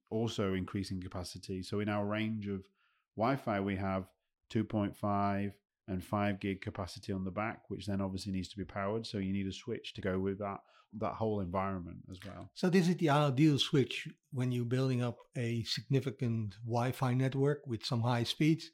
also 0.09 0.53
increasing 0.53 1.01
capacity. 1.01 1.61
So 1.61 1.79
in 1.79 1.89
our 1.89 2.05
range 2.05 2.47
of 2.47 2.63
Wi-Fi, 3.17 3.59
we 3.59 3.75
have 3.75 4.05
2.5 4.53 5.51
and 5.87 6.03
5 6.03 6.39
gig 6.39 6.61
capacity 6.61 7.11
on 7.11 7.23
the 7.23 7.31
back, 7.31 7.63
which 7.69 7.85
then 7.85 8.01
obviously 8.01 8.31
needs 8.31 8.49
to 8.49 8.57
be 8.57 8.65
powered. 8.65 9.05
So 9.05 9.17
you 9.17 9.33
need 9.33 9.47
a 9.47 9.53
switch 9.53 9.93
to 9.93 10.01
go 10.01 10.19
with 10.19 10.39
that 10.39 10.59
that 10.99 11.13
whole 11.13 11.39
environment 11.39 11.99
as 12.09 12.19
well. 12.25 12.49
So 12.53 12.69
this 12.69 12.89
is 12.89 12.97
the 12.97 13.09
ideal 13.09 13.57
switch 13.57 14.09
when 14.33 14.51
you're 14.51 14.65
building 14.65 15.01
up 15.01 15.17
a 15.37 15.63
significant 15.63 16.55
Wi-Fi 16.65 17.13
network 17.13 17.65
with 17.65 17.85
some 17.85 18.01
high 18.01 18.23
speeds 18.23 18.71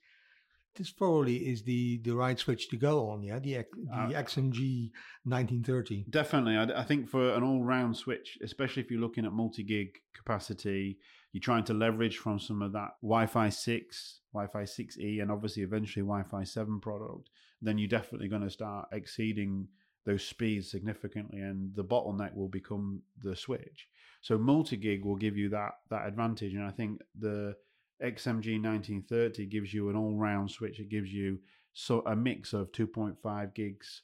this 0.78 0.92
probably 0.92 1.38
is 1.38 1.64
the 1.64 1.98
the 2.04 2.16
right 2.16 2.38
switch 2.38 2.70
to 2.70 2.78
go 2.78 3.10
on. 3.10 3.24
Yeah, 3.24 3.40
the 3.40 3.66
the 3.76 4.16
uh, 4.16 4.24
XMG 4.24 4.92
1930. 5.24 6.06
Definitely, 6.10 6.56
I, 6.56 6.82
I, 6.82 6.84
think 6.84 7.10
for 7.10 7.34
an 7.34 7.44
all 7.44 7.64
round 7.64 7.98
switch, 7.98 8.38
especially 8.42 8.84
if 8.84 8.92
you're 8.92 9.02
looking 9.02 9.26
at 9.26 9.34
multi 9.34 9.64
gig 9.64 9.98
capacity, 10.16 11.00
you're 11.34 11.42
trying 11.42 11.66
to 11.66 11.74
leverage 11.74 12.18
from 12.18 12.40
some 12.40 12.62
of 12.62 12.74
that 12.74 12.92
Wi-Fi 13.02 13.50
six, 13.50 14.22
Wi-Fi 14.34 14.64
6E, 14.64 15.22
and 15.22 15.32
obviously 15.32 15.64
eventually 15.64 16.04
Wi-Fi 16.04 16.44
seven 16.44 16.80
product. 16.80 17.30
Then 17.62 17.78
you're 17.78 17.90
definitely 17.90 18.28
going 18.28 18.44
to 18.44 18.50
start 18.50 18.88
exceeding 18.92 19.68
those 20.06 20.24
speeds 20.24 20.72
significantly, 20.72 21.40
and 21.40 21.76
the 21.76 21.84
bottleneck 21.84 22.34
will 22.34 22.48
become 22.48 23.02
the 23.22 23.36
switch. 23.36 23.88
So 24.22 24.38
multi 24.38 24.78
gig 24.78 25.04
will 25.04 25.16
give 25.16 25.38
you 25.38 25.50
that 25.50 25.72
that 25.90 26.08
advantage, 26.08 26.54
and 26.54 26.64
I 26.64 26.72
think 26.72 27.02
the 27.18 27.56
XMG 28.02 28.62
1930 28.62 29.46
gives 29.48 29.74
you 29.74 29.90
an 29.90 29.96
all-round 29.96 30.52
switch. 30.52 30.80
It 30.80 30.90
gives 30.90 31.12
you 31.12 31.40
so 31.74 32.02
a 32.06 32.16
mix 32.16 32.54
of 32.54 32.72
2.5 32.72 33.54
gigs 33.54 34.02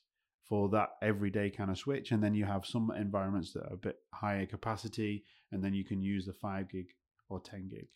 for 0.48 0.70
that 0.70 0.90
everyday 1.02 1.50
kind 1.50 1.72
of 1.72 1.78
switch, 1.78 2.12
and 2.12 2.22
then 2.24 2.34
you 2.34 2.46
have 2.46 2.66
some 2.66 2.92
environments 2.92 3.54
that 3.54 3.64
are 3.64 3.74
a 3.74 3.78
bit 3.78 3.98
higher 4.14 4.46
capacity, 4.46 5.24
and 5.52 5.64
then 5.64 5.74
you 5.74 5.84
can 5.84 6.02
use 6.02 6.26
the 6.26 6.34
five 6.34 6.70
gig 6.70 6.88
or 7.30 7.40
10 7.40 7.70
gig. 7.70 7.88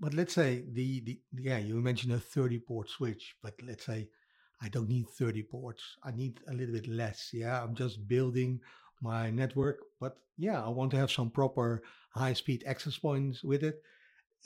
But 0.00 0.14
let's 0.14 0.34
say 0.34 0.64
the, 0.72 1.00
the 1.00 1.20
yeah, 1.38 1.58
you 1.58 1.76
mentioned 1.76 2.12
a 2.12 2.18
30 2.18 2.58
port 2.60 2.90
switch, 2.90 3.36
but 3.42 3.54
let's 3.62 3.86
say 3.86 4.08
I 4.60 4.68
don't 4.68 4.88
need 4.88 5.08
30 5.08 5.42
ports. 5.44 5.82
I 6.02 6.12
need 6.12 6.40
a 6.48 6.52
little 6.52 6.74
bit 6.74 6.88
less. 6.88 7.30
Yeah, 7.32 7.62
I'm 7.62 7.74
just 7.74 8.06
building 8.08 8.60
my 9.00 9.30
network, 9.30 9.80
but 10.00 10.16
yeah, 10.36 10.62
I 10.62 10.68
want 10.68 10.90
to 10.92 10.96
have 10.96 11.10
some 11.10 11.30
proper 11.30 11.82
high 12.10 12.32
speed 12.32 12.64
access 12.66 12.96
points 12.96 13.44
with 13.44 13.62
it. 13.62 13.82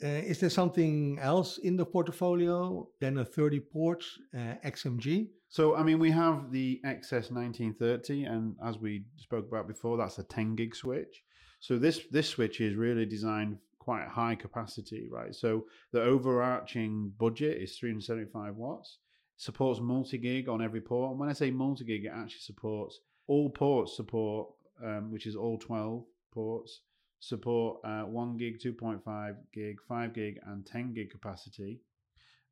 Uh, 0.03 0.07
is 0.07 0.39
there 0.39 0.49
something 0.49 1.17
else 1.19 1.57
in 1.57 1.75
the 1.75 1.85
portfolio 1.85 2.87
than 2.99 3.17
a 3.17 3.25
30 3.25 3.59
port 3.61 4.03
uh, 4.35 4.53
XMG? 4.63 5.29
So, 5.49 5.75
I 5.75 5.83
mean, 5.83 5.97
we 5.97 6.11
have 6.11 6.51
the 6.51 6.79
XS 6.85 7.31
1930, 7.31 8.25
and 8.25 8.55
as 8.63 8.77
we 8.77 9.05
spoke 9.15 9.47
about 9.47 9.67
before, 9.67 9.97
that's 9.97 10.19
a 10.19 10.23
10 10.23 10.55
gig 10.55 10.75
switch. 10.75 11.23
So 11.59 11.77
this 11.77 12.01
this 12.11 12.29
switch 12.29 12.61
is 12.61 12.75
really 12.75 13.05
designed 13.05 13.57
quite 13.79 14.07
high 14.07 14.35
capacity, 14.35 15.07
right? 15.09 15.33
So 15.33 15.65
the 15.91 16.01
overarching 16.01 17.13
budget 17.17 17.57
is 17.61 17.77
375 17.77 18.55
watts. 18.55 18.99
Supports 19.37 19.79
multi 19.79 20.17
gig 20.17 20.49
on 20.49 20.61
every 20.61 20.81
port. 20.81 21.11
And 21.11 21.19
when 21.19 21.29
I 21.29 21.33
say 21.33 21.51
multi 21.51 21.85
gig, 21.85 22.05
it 22.05 22.11
actually 22.13 22.41
supports 22.41 22.99
all 23.27 23.49
ports 23.49 23.95
support, 23.95 24.49
um, 24.83 25.11
which 25.11 25.25
is 25.25 25.35
all 25.35 25.57
12 25.57 26.03
ports 26.31 26.81
support 27.19 27.79
uh, 27.83 28.03
1 28.03 28.37
gig, 28.37 28.59
2.5 28.59 29.35
gig, 29.53 29.77
5 29.87 30.13
gig, 30.13 30.39
and 30.45 30.65
10 30.65 30.93
gig 30.93 31.09
capacity. 31.09 31.81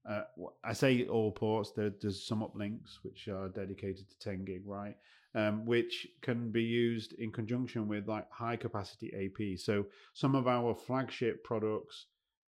Uh, 0.07 0.21
I 0.63 0.73
say 0.73 1.05
all 1.07 1.31
ports, 1.31 1.71
there, 1.75 1.91
there's 2.01 2.27
some 2.27 2.41
uplinks 2.41 2.97
which 3.01 3.27
are 3.27 3.49
dedicated 3.49 4.09
to 4.09 4.19
10 4.19 4.45
gig, 4.45 4.61
right? 4.65 4.95
Um, 5.33 5.65
which 5.65 6.07
can 6.21 6.51
be 6.51 6.63
used 6.63 7.13
in 7.13 7.31
conjunction 7.31 7.87
with 7.87 8.07
like 8.07 8.31
high 8.31 8.55
capacity 8.55 9.11
AP. 9.13 9.59
So 9.59 9.85
some 10.13 10.35
of 10.35 10.47
our 10.47 10.73
flagship 10.73 11.43
products, 11.43 12.05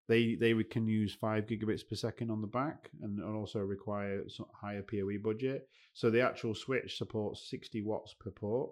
they 0.08 0.36
they 0.36 0.54
can 0.66 0.88
use 0.88 1.16
five 1.16 1.48
gigabits 1.48 1.88
per 1.88 1.96
second 1.96 2.30
on 2.30 2.42
the 2.42 2.48
back 2.48 2.92
and 3.02 3.24
also 3.24 3.60
require 3.62 4.24
higher 4.54 4.84
PoE 4.84 5.18
budget. 5.24 5.68
So 5.96 6.12
the 6.12 6.22
actual 6.22 6.54
switch 6.54 6.98
supports 7.00 7.50
60 7.50 7.82
watts 7.82 8.14
per 8.14 8.30
port 8.30 8.72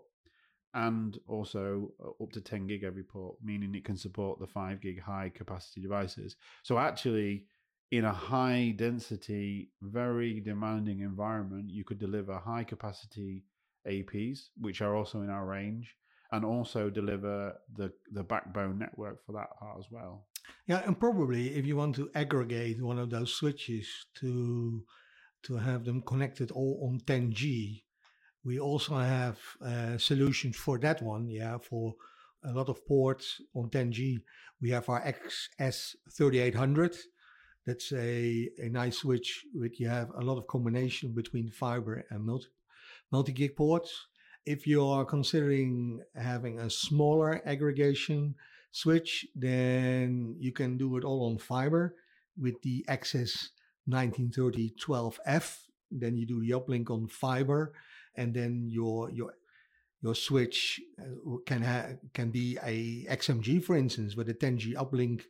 and 0.73 1.19
also 1.27 1.91
uh, 2.03 2.23
up 2.23 2.31
to 2.31 2.41
10 2.41 2.67
gig 2.67 2.83
every 2.83 3.03
port, 3.03 3.35
meaning 3.43 3.75
it 3.75 3.85
can 3.85 3.97
support 3.97 4.39
the 4.39 4.47
5 4.47 4.81
gig 4.81 5.01
high 5.01 5.31
capacity 5.33 5.81
devices. 5.81 6.35
So, 6.63 6.77
actually, 6.77 7.45
in 7.91 8.05
a 8.05 8.13
high 8.13 8.73
density, 8.75 9.71
very 9.81 10.39
demanding 10.39 11.01
environment, 11.01 11.69
you 11.69 11.83
could 11.83 11.99
deliver 11.99 12.33
high 12.37 12.63
capacity 12.63 13.43
APs, 13.87 14.49
which 14.59 14.81
are 14.81 14.95
also 14.95 15.21
in 15.21 15.29
our 15.29 15.45
range, 15.45 15.95
and 16.31 16.43
also 16.43 16.89
deliver 16.89 17.53
the, 17.75 17.91
the 18.11 18.23
backbone 18.23 18.79
network 18.79 19.23
for 19.25 19.33
that 19.33 19.55
part 19.59 19.77
as 19.77 19.85
well. 19.91 20.25
Yeah, 20.65 20.81
and 20.85 20.99
probably 20.99 21.55
if 21.55 21.65
you 21.65 21.75
want 21.75 21.95
to 21.97 22.09
aggregate 22.15 22.81
one 22.81 22.97
of 22.97 23.09
those 23.09 23.33
switches 23.33 23.87
to 24.15 24.83
to 25.43 25.57
have 25.57 25.83
them 25.83 26.01
connected 26.01 26.51
all 26.51 26.89
on 26.89 26.99
10G, 27.01 27.83
we 28.45 28.59
also 28.59 28.97
have 28.97 29.39
uh, 29.65 29.97
solutions 29.97 30.55
for 30.55 30.77
that 30.79 31.01
one. 31.01 31.27
Yeah, 31.27 31.57
for 31.57 31.95
a 32.43 32.51
lot 32.51 32.69
of 32.69 32.85
ports 32.85 33.41
on 33.55 33.69
10G, 33.69 34.21
we 34.61 34.69
have 34.71 34.89
our 34.89 35.01
XS3800. 35.59 36.97
That's 37.65 37.93
a, 37.93 38.49
a 38.57 38.69
nice 38.69 38.97
switch 38.97 39.45
which 39.53 39.79
you 39.79 39.87
have 39.87 40.11
a 40.17 40.21
lot 40.21 40.37
of 40.37 40.47
combination 40.47 41.13
between 41.13 41.49
fiber 41.49 42.05
and 42.09 42.25
multi, 42.25 42.47
multi-gig 43.11 43.55
ports. 43.55 44.07
If 44.45 44.67
you 44.67 44.85
are 44.85 45.05
considering 45.05 46.01
having 46.15 46.59
a 46.59 46.69
smaller 46.69 47.41
aggregation 47.45 48.35
switch, 48.71 49.25
then 49.35 50.35
you 50.37 50.51
can 50.51 50.77
do 50.77 50.97
it 50.97 51.05
all 51.05 51.27
on 51.27 51.37
fiber 51.37 51.95
with 52.37 52.61
the 52.61 52.83
XS 52.89 53.51
1930 53.85 54.73
12F. 54.85 55.59
Then 55.89 56.17
you 56.17 56.25
do 56.25 56.41
the 56.41 56.49
uplink 56.49 56.89
on 56.89 57.07
fiber 57.07 57.71
and 58.15 58.33
then 58.33 58.67
your 58.69 59.09
your 59.11 59.33
your 60.01 60.15
switch 60.15 60.81
uh, 60.99 61.37
can 61.45 61.61
ha- 61.61 61.93
can 62.13 62.29
be 62.29 62.57
a 62.63 63.05
XMG, 63.09 63.63
for 63.63 63.75
instance, 63.75 64.15
with 64.15 64.29
a 64.29 64.33
10G 64.33 64.75
uplink 64.75 65.23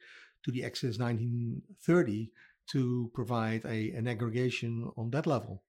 to 0.43 0.51
the 0.51 0.61
XS 0.61 0.99
1930 0.99 2.31
to 2.71 3.11
provide 3.13 3.63
a 3.65 3.91
an 3.91 4.07
aggregation 4.07 4.89
on 4.97 5.11
that 5.11 5.27
level. 5.27 5.63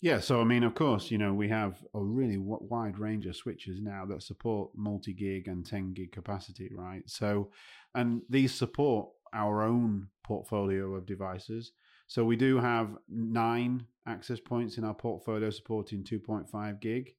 Yeah, 0.00 0.20
so 0.20 0.40
I 0.40 0.44
mean, 0.44 0.62
of 0.62 0.74
course, 0.76 1.10
you 1.10 1.18
know, 1.18 1.34
we 1.34 1.48
have 1.48 1.82
a 1.92 2.00
really 2.00 2.36
w- 2.36 2.60
wide 2.60 3.00
range 3.00 3.26
of 3.26 3.34
switches 3.34 3.80
now 3.80 4.04
that 4.06 4.22
support 4.22 4.70
multi 4.76 5.12
gig 5.12 5.48
and 5.48 5.66
10 5.66 5.92
gig 5.92 6.12
capacity, 6.12 6.70
right? 6.72 7.02
So, 7.06 7.50
and 7.96 8.22
these 8.30 8.54
support 8.54 9.08
our 9.34 9.62
own 9.62 10.08
portfolio 10.22 10.94
of 10.94 11.04
devices. 11.04 11.72
So 12.06 12.24
we 12.24 12.36
do 12.36 12.58
have 12.58 12.96
nine 13.08 13.86
access 14.08 14.40
points 14.40 14.78
in 14.78 14.84
our 14.84 14.94
portfolio 14.94 15.50
supporting 15.50 16.02
2.5 16.02 16.80
gig. 16.80 17.14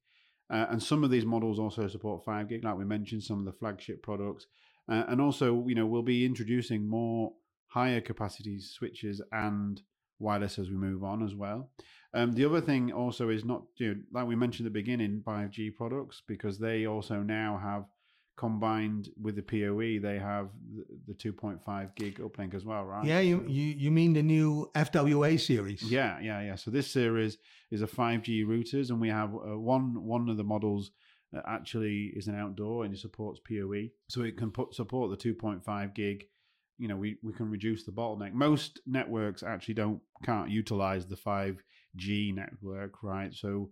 Uh, 0.50 0.66
and 0.70 0.82
some 0.82 1.04
of 1.04 1.10
these 1.10 1.24
models 1.24 1.58
also 1.58 1.86
support 1.86 2.24
5 2.24 2.48
gig, 2.48 2.64
like 2.64 2.76
we 2.76 2.84
mentioned, 2.84 3.22
some 3.22 3.38
of 3.38 3.44
the 3.44 3.52
flagship 3.52 4.02
products. 4.02 4.46
Uh, 4.88 5.04
and 5.08 5.20
also, 5.20 5.64
you 5.66 5.74
know, 5.74 5.86
we'll 5.86 6.02
be 6.02 6.26
introducing 6.26 6.88
more 6.88 7.32
higher 7.68 8.00
capacity 8.00 8.58
switches 8.60 9.22
and 9.30 9.82
wireless 10.18 10.58
as 10.58 10.68
we 10.68 10.76
move 10.76 11.04
on 11.04 11.22
as 11.22 11.34
well. 11.34 11.70
Um, 12.12 12.32
the 12.32 12.44
other 12.44 12.60
thing 12.60 12.92
also 12.92 13.28
is 13.28 13.44
not, 13.44 13.62
you 13.76 13.94
know, 13.94 14.00
like 14.12 14.26
we 14.26 14.34
mentioned 14.34 14.66
at 14.66 14.72
the 14.72 14.80
beginning, 14.80 15.22
5G 15.24 15.74
products, 15.74 16.22
because 16.26 16.58
they 16.58 16.86
also 16.86 17.22
now 17.22 17.60
have 17.62 17.84
combined 18.40 19.10
with 19.20 19.36
the 19.36 19.42
PoE, 19.42 20.00
they 20.00 20.18
have 20.18 20.48
the, 21.06 21.12
2.5 21.12 21.94
gig 21.94 22.18
uplink 22.20 22.54
as 22.54 22.64
well, 22.64 22.84
right? 22.84 23.04
Yeah, 23.04 23.20
you, 23.20 23.44
you 23.46 23.64
you 23.84 23.90
mean 23.90 24.14
the 24.14 24.22
new 24.22 24.70
FWA 24.74 25.38
series? 25.38 25.82
Yeah, 25.82 26.18
yeah, 26.22 26.40
yeah. 26.40 26.54
So 26.54 26.70
this 26.70 26.90
series 26.90 27.36
is 27.70 27.82
a 27.82 27.86
5G 27.86 28.46
routers, 28.46 28.88
and 28.88 28.98
we 28.98 29.10
have 29.10 29.34
uh, 29.34 29.58
one 29.58 30.02
one 30.06 30.30
of 30.30 30.38
the 30.38 30.44
models 30.54 30.90
that 31.32 31.44
actually 31.46 32.12
is 32.16 32.28
an 32.28 32.34
outdoor 32.34 32.84
and 32.84 32.94
it 32.94 32.98
supports 32.98 33.40
PoE, 33.46 33.90
so 34.08 34.22
it 34.22 34.38
can 34.38 34.50
put 34.50 34.74
support 34.74 35.10
the 35.10 35.34
2.5 35.34 35.94
gig. 35.94 36.24
You 36.78 36.88
know, 36.88 36.96
we, 36.96 37.18
we 37.22 37.34
can 37.34 37.50
reduce 37.50 37.84
the 37.84 37.92
bottleneck. 37.92 38.32
Most 38.32 38.80
networks 38.86 39.42
actually 39.42 39.74
don't 39.74 40.00
can't 40.24 40.48
utilize 40.48 41.06
the 41.06 41.16
5G 41.16 42.34
network, 42.34 43.02
right? 43.02 43.34
So 43.34 43.68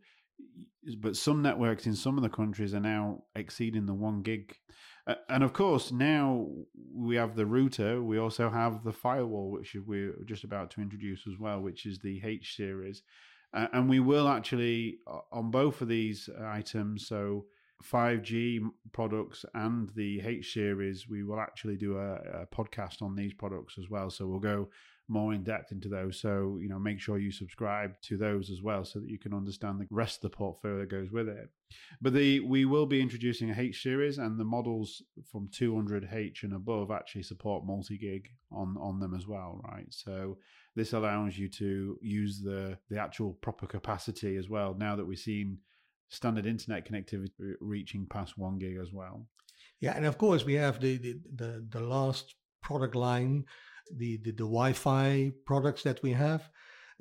but 1.00 1.16
some 1.16 1.42
networks 1.42 1.86
in 1.86 1.94
some 1.94 2.16
of 2.16 2.22
the 2.22 2.28
countries 2.28 2.74
are 2.74 2.80
now 2.80 3.24
exceeding 3.34 3.86
the 3.86 3.94
one 3.94 4.22
gig. 4.22 4.56
And 5.28 5.42
of 5.42 5.52
course, 5.52 5.90
now 5.90 6.48
we 6.94 7.16
have 7.16 7.34
the 7.34 7.46
router. 7.46 8.02
We 8.02 8.18
also 8.18 8.50
have 8.50 8.84
the 8.84 8.92
firewall, 8.92 9.50
which 9.50 9.74
we're 9.86 10.14
just 10.24 10.44
about 10.44 10.70
to 10.72 10.80
introduce 10.80 11.26
as 11.26 11.38
well, 11.38 11.60
which 11.60 11.86
is 11.86 11.98
the 11.98 12.20
H 12.24 12.56
series. 12.56 13.02
Uh, 13.54 13.66
and 13.72 13.88
we 13.88 14.00
will 14.00 14.28
actually, 14.28 14.98
on 15.32 15.50
both 15.50 15.80
of 15.80 15.88
these 15.88 16.28
items, 16.44 17.06
so 17.06 17.46
5G 17.82 18.60
products 18.92 19.44
and 19.54 19.88
the 19.94 20.20
H 20.20 20.52
series, 20.52 21.08
we 21.08 21.22
will 21.22 21.40
actually 21.40 21.76
do 21.76 21.96
a, 21.96 22.14
a 22.42 22.46
podcast 22.46 23.00
on 23.00 23.14
these 23.14 23.32
products 23.32 23.78
as 23.78 23.88
well. 23.88 24.10
So 24.10 24.26
we'll 24.26 24.40
go 24.40 24.68
more 25.08 25.32
in 25.32 25.42
depth 25.42 25.72
into 25.72 25.88
those. 25.88 26.20
So, 26.20 26.58
you 26.60 26.68
know, 26.68 26.78
make 26.78 27.00
sure 27.00 27.18
you 27.18 27.32
subscribe 27.32 28.00
to 28.02 28.16
those 28.16 28.50
as 28.50 28.62
well 28.62 28.84
so 28.84 29.00
that 29.00 29.08
you 29.08 29.18
can 29.18 29.32
understand 29.32 29.80
the 29.80 29.86
rest 29.90 30.16
of 30.16 30.30
the 30.30 30.36
portfolio 30.36 30.80
that 30.80 30.90
goes 30.90 31.10
with 31.10 31.28
it. 31.28 31.48
But 32.00 32.12
the 32.12 32.40
we 32.40 32.64
will 32.64 32.86
be 32.86 33.00
introducing 33.00 33.50
a 33.50 33.58
H 33.58 33.82
series 33.82 34.18
and 34.18 34.38
the 34.38 34.44
models 34.44 35.02
from 35.30 35.48
200H 35.48 36.42
and 36.42 36.54
above 36.54 36.90
actually 36.90 37.22
support 37.22 37.66
multi-gig 37.66 38.28
on 38.52 38.76
on 38.78 39.00
them 39.00 39.14
as 39.14 39.26
well, 39.26 39.60
right? 39.64 39.86
So 39.90 40.38
this 40.76 40.92
allows 40.92 41.38
you 41.38 41.48
to 41.48 41.98
use 42.02 42.40
the 42.40 42.78
the 42.90 42.98
actual 42.98 43.32
proper 43.40 43.66
capacity 43.66 44.36
as 44.36 44.48
well 44.48 44.74
now 44.78 44.94
that 44.96 45.06
we've 45.06 45.18
seen 45.18 45.58
standard 46.10 46.46
internet 46.46 46.88
connectivity 46.88 47.54
reaching 47.60 48.06
past 48.06 48.38
1 48.38 48.58
gig 48.58 48.78
as 48.80 48.92
well. 48.92 49.26
Yeah, 49.80 49.94
and 49.94 50.06
of 50.06 50.18
course 50.18 50.44
we 50.44 50.54
have 50.54 50.80
the 50.80 50.96
the 50.98 51.20
the, 51.34 51.66
the 51.68 51.80
last 51.80 52.34
product 52.62 52.94
line 52.94 53.44
the, 53.96 54.18
the, 54.18 54.30
the 54.32 54.44
Wi-Fi 54.44 55.32
products 55.44 55.82
that 55.82 56.02
we 56.02 56.12
have 56.12 56.48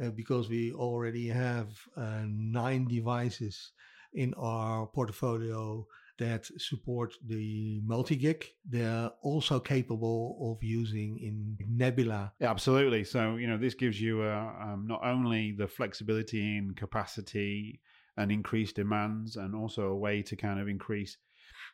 uh, 0.03 0.09
because 0.09 0.49
we 0.49 0.73
already 0.73 1.27
have 1.27 1.69
uh, 1.95 2.23
nine 2.27 2.85
devices 2.85 3.71
in 4.13 4.33
our 4.35 4.87
portfolio 4.87 5.85
that 6.19 6.45
support 6.57 7.13
the 7.27 7.79
multi-gig. 7.85 8.45
They're 8.67 9.11
also 9.21 9.59
capable 9.59 10.37
of 10.41 10.63
using 10.63 11.19
in 11.19 11.57
Nebula. 11.69 12.33
Yeah, 12.39 12.49
absolutely. 12.49 13.03
So, 13.03 13.35
you 13.35 13.47
know, 13.47 13.57
this 13.57 13.75
gives 13.75 14.01
you 14.01 14.23
uh, 14.23 14.53
um, 14.61 14.85
not 14.87 15.03
only 15.03 15.51
the 15.51 15.67
flexibility 15.67 16.57
in 16.57 16.73
capacity 16.73 17.81
and 18.17 18.31
increased 18.31 18.75
demands 18.75 19.35
and 19.35 19.55
also 19.55 19.89
a 19.89 19.95
way 19.95 20.23
to 20.23 20.35
kind 20.35 20.59
of 20.59 20.67
increase 20.67 21.17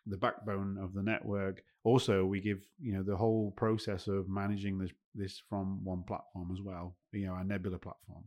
the 0.06 0.18
backbone 0.18 0.78
of 0.82 0.94
the 0.94 1.04
network. 1.04 1.64
Also, 1.84 2.26
we 2.26 2.40
give 2.40 2.60
you 2.80 2.94
know 2.94 3.04
the 3.04 3.16
whole 3.16 3.52
process 3.52 4.08
of 4.08 4.30
managing 4.30 4.78
this 4.78 4.92
this 5.16 5.42
from 5.50 5.84
one 5.84 6.04
platform 6.04 6.50
as 6.52 6.62
well. 6.62 6.96
You 7.12 7.28
know, 7.28 7.34
our 7.34 7.44
Nebula 7.44 7.80
platform. 7.80 8.24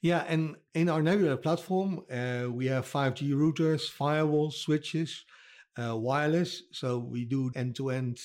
Yeah, 0.00 0.24
and 0.28 0.56
in 0.74 0.88
our 0.88 1.02
Nebula 1.02 1.36
platform, 1.36 2.02
uh, 2.10 2.48
we 2.50 2.66
have 2.66 2.86
5G 2.86 3.32
routers, 3.32 3.90
firewalls, 3.90 4.54
switches, 4.54 5.24
uh, 5.76 5.96
wireless. 5.96 6.62
So 6.72 6.98
we 6.98 7.24
do 7.24 7.50
end-to-end 7.54 8.20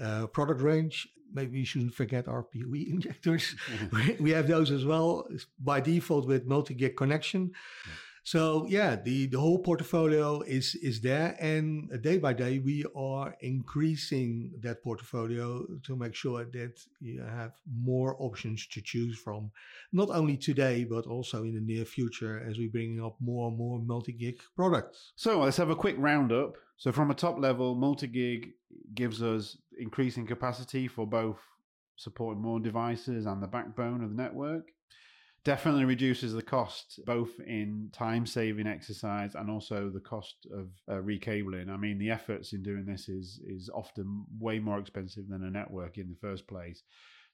uh, 0.00 0.26
product 0.28 0.60
range. 0.60 1.08
Maybe 1.32 1.58
we 1.58 1.64
shouldn't 1.64 1.94
forget 1.94 2.28
our 2.28 2.42
PoE 2.42 2.74
injectors. 2.90 3.54
we 4.20 4.30
have 4.30 4.48
those 4.48 4.70
as 4.70 4.84
well 4.84 5.28
by 5.58 5.80
default 5.80 6.26
with 6.26 6.46
multi-gig 6.46 6.96
connection. 6.96 7.52
Yeah. 7.86 7.92
So 8.24 8.66
yeah, 8.68 8.96
the, 8.96 9.26
the 9.26 9.38
whole 9.38 9.58
portfolio 9.58 10.40
is 10.42 10.74
is 10.76 11.00
there, 11.00 11.36
and 11.40 11.90
day 12.02 12.18
by 12.18 12.32
day 12.32 12.58
we 12.58 12.84
are 12.94 13.34
increasing 13.40 14.52
that 14.60 14.82
portfolio 14.82 15.66
to 15.84 15.96
make 15.96 16.14
sure 16.14 16.44
that 16.44 16.80
you 17.00 17.22
have 17.22 17.52
more 17.66 18.16
options 18.18 18.66
to 18.68 18.80
choose 18.80 19.18
from, 19.18 19.50
not 19.92 20.10
only 20.10 20.36
today 20.36 20.84
but 20.84 21.06
also 21.06 21.42
in 21.44 21.54
the 21.54 21.60
near 21.60 21.84
future 21.84 22.44
as 22.48 22.58
we 22.58 22.66
bring 22.66 23.02
up 23.02 23.16
more 23.20 23.48
and 23.48 23.56
more 23.56 23.78
multi-gig 23.78 24.40
products. 24.56 25.12
So 25.16 25.40
let's 25.40 25.56
have 25.56 25.70
a 25.70 25.76
quick 25.76 25.96
roundup. 25.98 26.56
So 26.76 26.92
from 26.92 27.10
a 27.10 27.14
top 27.14 27.38
level, 27.38 27.74
multi-gig 27.74 28.50
gives 28.94 29.22
us 29.22 29.56
increasing 29.78 30.26
capacity 30.26 30.86
for 30.88 31.06
both 31.06 31.38
supporting 31.96 32.42
more 32.42 32.60
devices 32.60 33.26
and 33.26 33.42
the 33.42 33.46
backbone 33.48 34.04
of 34.04 34.10
the 34.10 34.22
network 34.22 34.70
definitely 35.44 35.84
reduces 35.84 36.32
the 36.32 36.42
cost 36.42 37.00
both 37.06 37.30
in 37.46 37.88
time 37.92 38.26
saving 38.26 38.66
exercise 38.66 39.34
and 39.34 39.50
also 39.50 39.88
the 39.88 40.00
cost 40.00 40.46
of 40.52 40.68
uh, 40.90 41.00
recabling. 41.00 41.70
I 41.70 41.76
mean, 41.76 41.98
the 41.98 42.10
efforts 42.10 42.52
in 42.52 42.62
doing 42.62 42.84
this 42.84 43.08
is 43.08 43.40
is 43.46 43.70
often 43.72 44.24
way 44.38 44.58
more 44.58 44.78
expensive 44.78 45.28
than 45.28 45.44
a 45.44 45.50
network 45.50 45.98
in 45.98 46.08
the 46.08 46.16
first 46.16 46.46
place. 46.46 46.82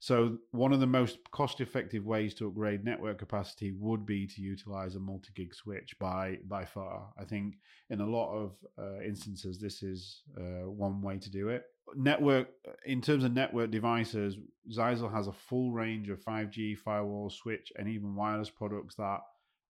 So, 0.00 0.36
one 0.50 0.74
of 0.74 0.80
the 0.80 0.86
most 0.86 1.18
cost 1.30 1.62
effective 1.62 2.04
ways 2.04 2.34
to 2.34 2.46
upgrade 2.46 2.84
network 2.84 3.18
capacity 3.18 3.72
would 3.72 4.04
be 4.04 4.26
to 4.26 4.42
utilize 4.42 4.96
a 4.96 5.00
multi 5.00 5.30
gig 5.34 5.54
switch 5.54 5.98
by, 5.98 6.38
by 6.46 6.66
far. 6.66 7.10
I 7.18 7.24
think 7.24 7.54
in 7.88 8.02
a 8.02 8.06
lot 8.06 8.34
of 8.34 8.52
uh, 8.78 9.00
instances, 9.00 9.58
this 9.58 9.82
is 9.82 10.22
uh, 10.36 10.68
one 10.68 11.00
way 11.00 11.18
to 11.18 11.30
do 11.30 11.48
it 11.48 11.64
network 11.96 12.48
in 12.84 13.00
terms 13.00 13.24
of 13.24 13.32
network 13.32 13.70
devices, 13.70 14.36
Zyxel 14.70 15.12
has 15.12 15.26
a 15.26 15.32
full 15.32 15.72
range 15.72 16.08
of 16.08 16.24
5G 16.24 16.78
firewall, 16.78 17.30
switch, 17.30 17.72
and 17.76 17.88
even 17.88 18.14
wireless 18.14 18.50
products 18.50 18.96
that 18.96 19.20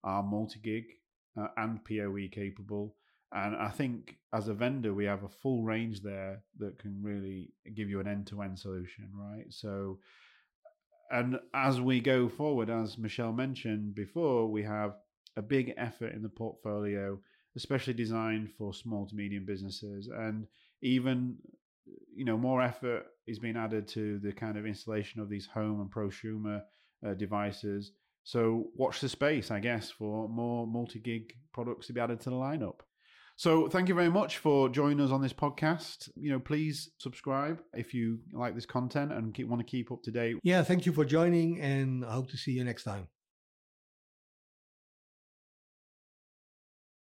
are 0.03 0.23
multi-gig 0.23 0.85
uh, 1.39 1.49
and 1.57 1.85
PoE 1.85 2.29
capable. 2.31 2.95
And 3.33 3.57
I 3.57 3.71
think 3.71 4.17
as 4.33 4.49
a 4.49 4.55
vendor, 4.55 4.95
we 4.95 5.07
have 5.07 5.25
a 5.25 5.29
full 5.29 5.65
range 5.65 6.03
there 6.03 6.43
that 6.59 6.79
can 6.79 7.03
really 7.03 7.51
give 7.75 7.89
you 7.89 7.99
an 7.99 8.07
end-to-end 8.07 8.59
solution, 8.59 9.09
right? 9.13 9.47
So, 9.51 9.99
and 11.11 11.41
as 11.53 11.81
we 11.81 12.01
go 12.01 12.29
forward, 12.29 12.71
as 12.71 12.97
Michelle 12.97 13.33
mentioned 13.33 13.95
before, 13.95 14.49
we 14.49 14.63
have 14.63 14.95
a 15.37 15.43
big 15.43 15.75
effort 15.77 16.15
in 16.15 16.23
the 16.23 16.29
portfolio, 16.29 17.19
especially 17.57 17.95
designed 17.95 18.51
for 18.57 18.73
small 18.73 19.07
to 19.07 19.17
medium 19.17 19.45
businesses, 19.45 20.07
and 20.07 20.47
even 20.83 21.37
you 22.14 22.25
know, 22.25 22.37
more 22.37 22.62
effort 22.62 23.05
is 23.27 23.38
being 23.38 23.57
added 23.57 23.88
to 23.88 24.18
the 24.20 24.33
kind 24.33 24.57
of 24.57 24.66
installation 24.66 25.20
of 25.20 25.29
these 25.29 25.47
home 25.47 25.81
and 25.81 25.92
prosumer 25.92 26.62
uh, 27.07 27.14
devices. 27.14 27.92
So 28.23 28.68
watch 28.75 29.01
the 29.01 29.09
space, 29.09 29.51
I 29.51 29.61
guess, 29.61 29.90
for 29.90 30.29
more 30.29 30.66
multi-gig 30.66 31.33
products 31.53 31.87
to 31.88 31.92
be 31.92 32.01
added 32.01 32.20
to 32.20 32.31
the 32.31 32.37
lineup. 32.37 32.81
So 33.37 33.68
thank 33.68 33.88
you 33.88 33.94
very 33.94 34.11
much 34.11 34.38
for 34.38 34.68
joining 34.68 35.01
us 35.01 35.11
on 35.11 35.20
this 35.20 35.33
podcast. 35.33 36.09
You 36.14 36.31
know, 36.31 36.38
please 36.38 36.90
subscribe 36.99 37.61
if 37.75 37.92
you 37.92 38.20
like 38.33 38.55
this 38.55 38.64
content 38.64 39.12
and 39.12 39.35
keep, 39.35 39.49
want 39.49 39.61
to 39.61 39.70
keep 39.70 39.90
up 39.90 40.03
to 40.05 40.12
date. 40.12 40.37
Yeah, 40.44 40.62
thank 40.62 40.87
you 40.87 40.92
for 40.92 41.05
joining 41.05 41.61
and 41.61 42.05
I 42.05 42.12
hope 42.12 42.31
to 42.31 42.37
see 42.37 42.53
you 42.53 42.64
next 42.64 42.85
time. 42.85 43.09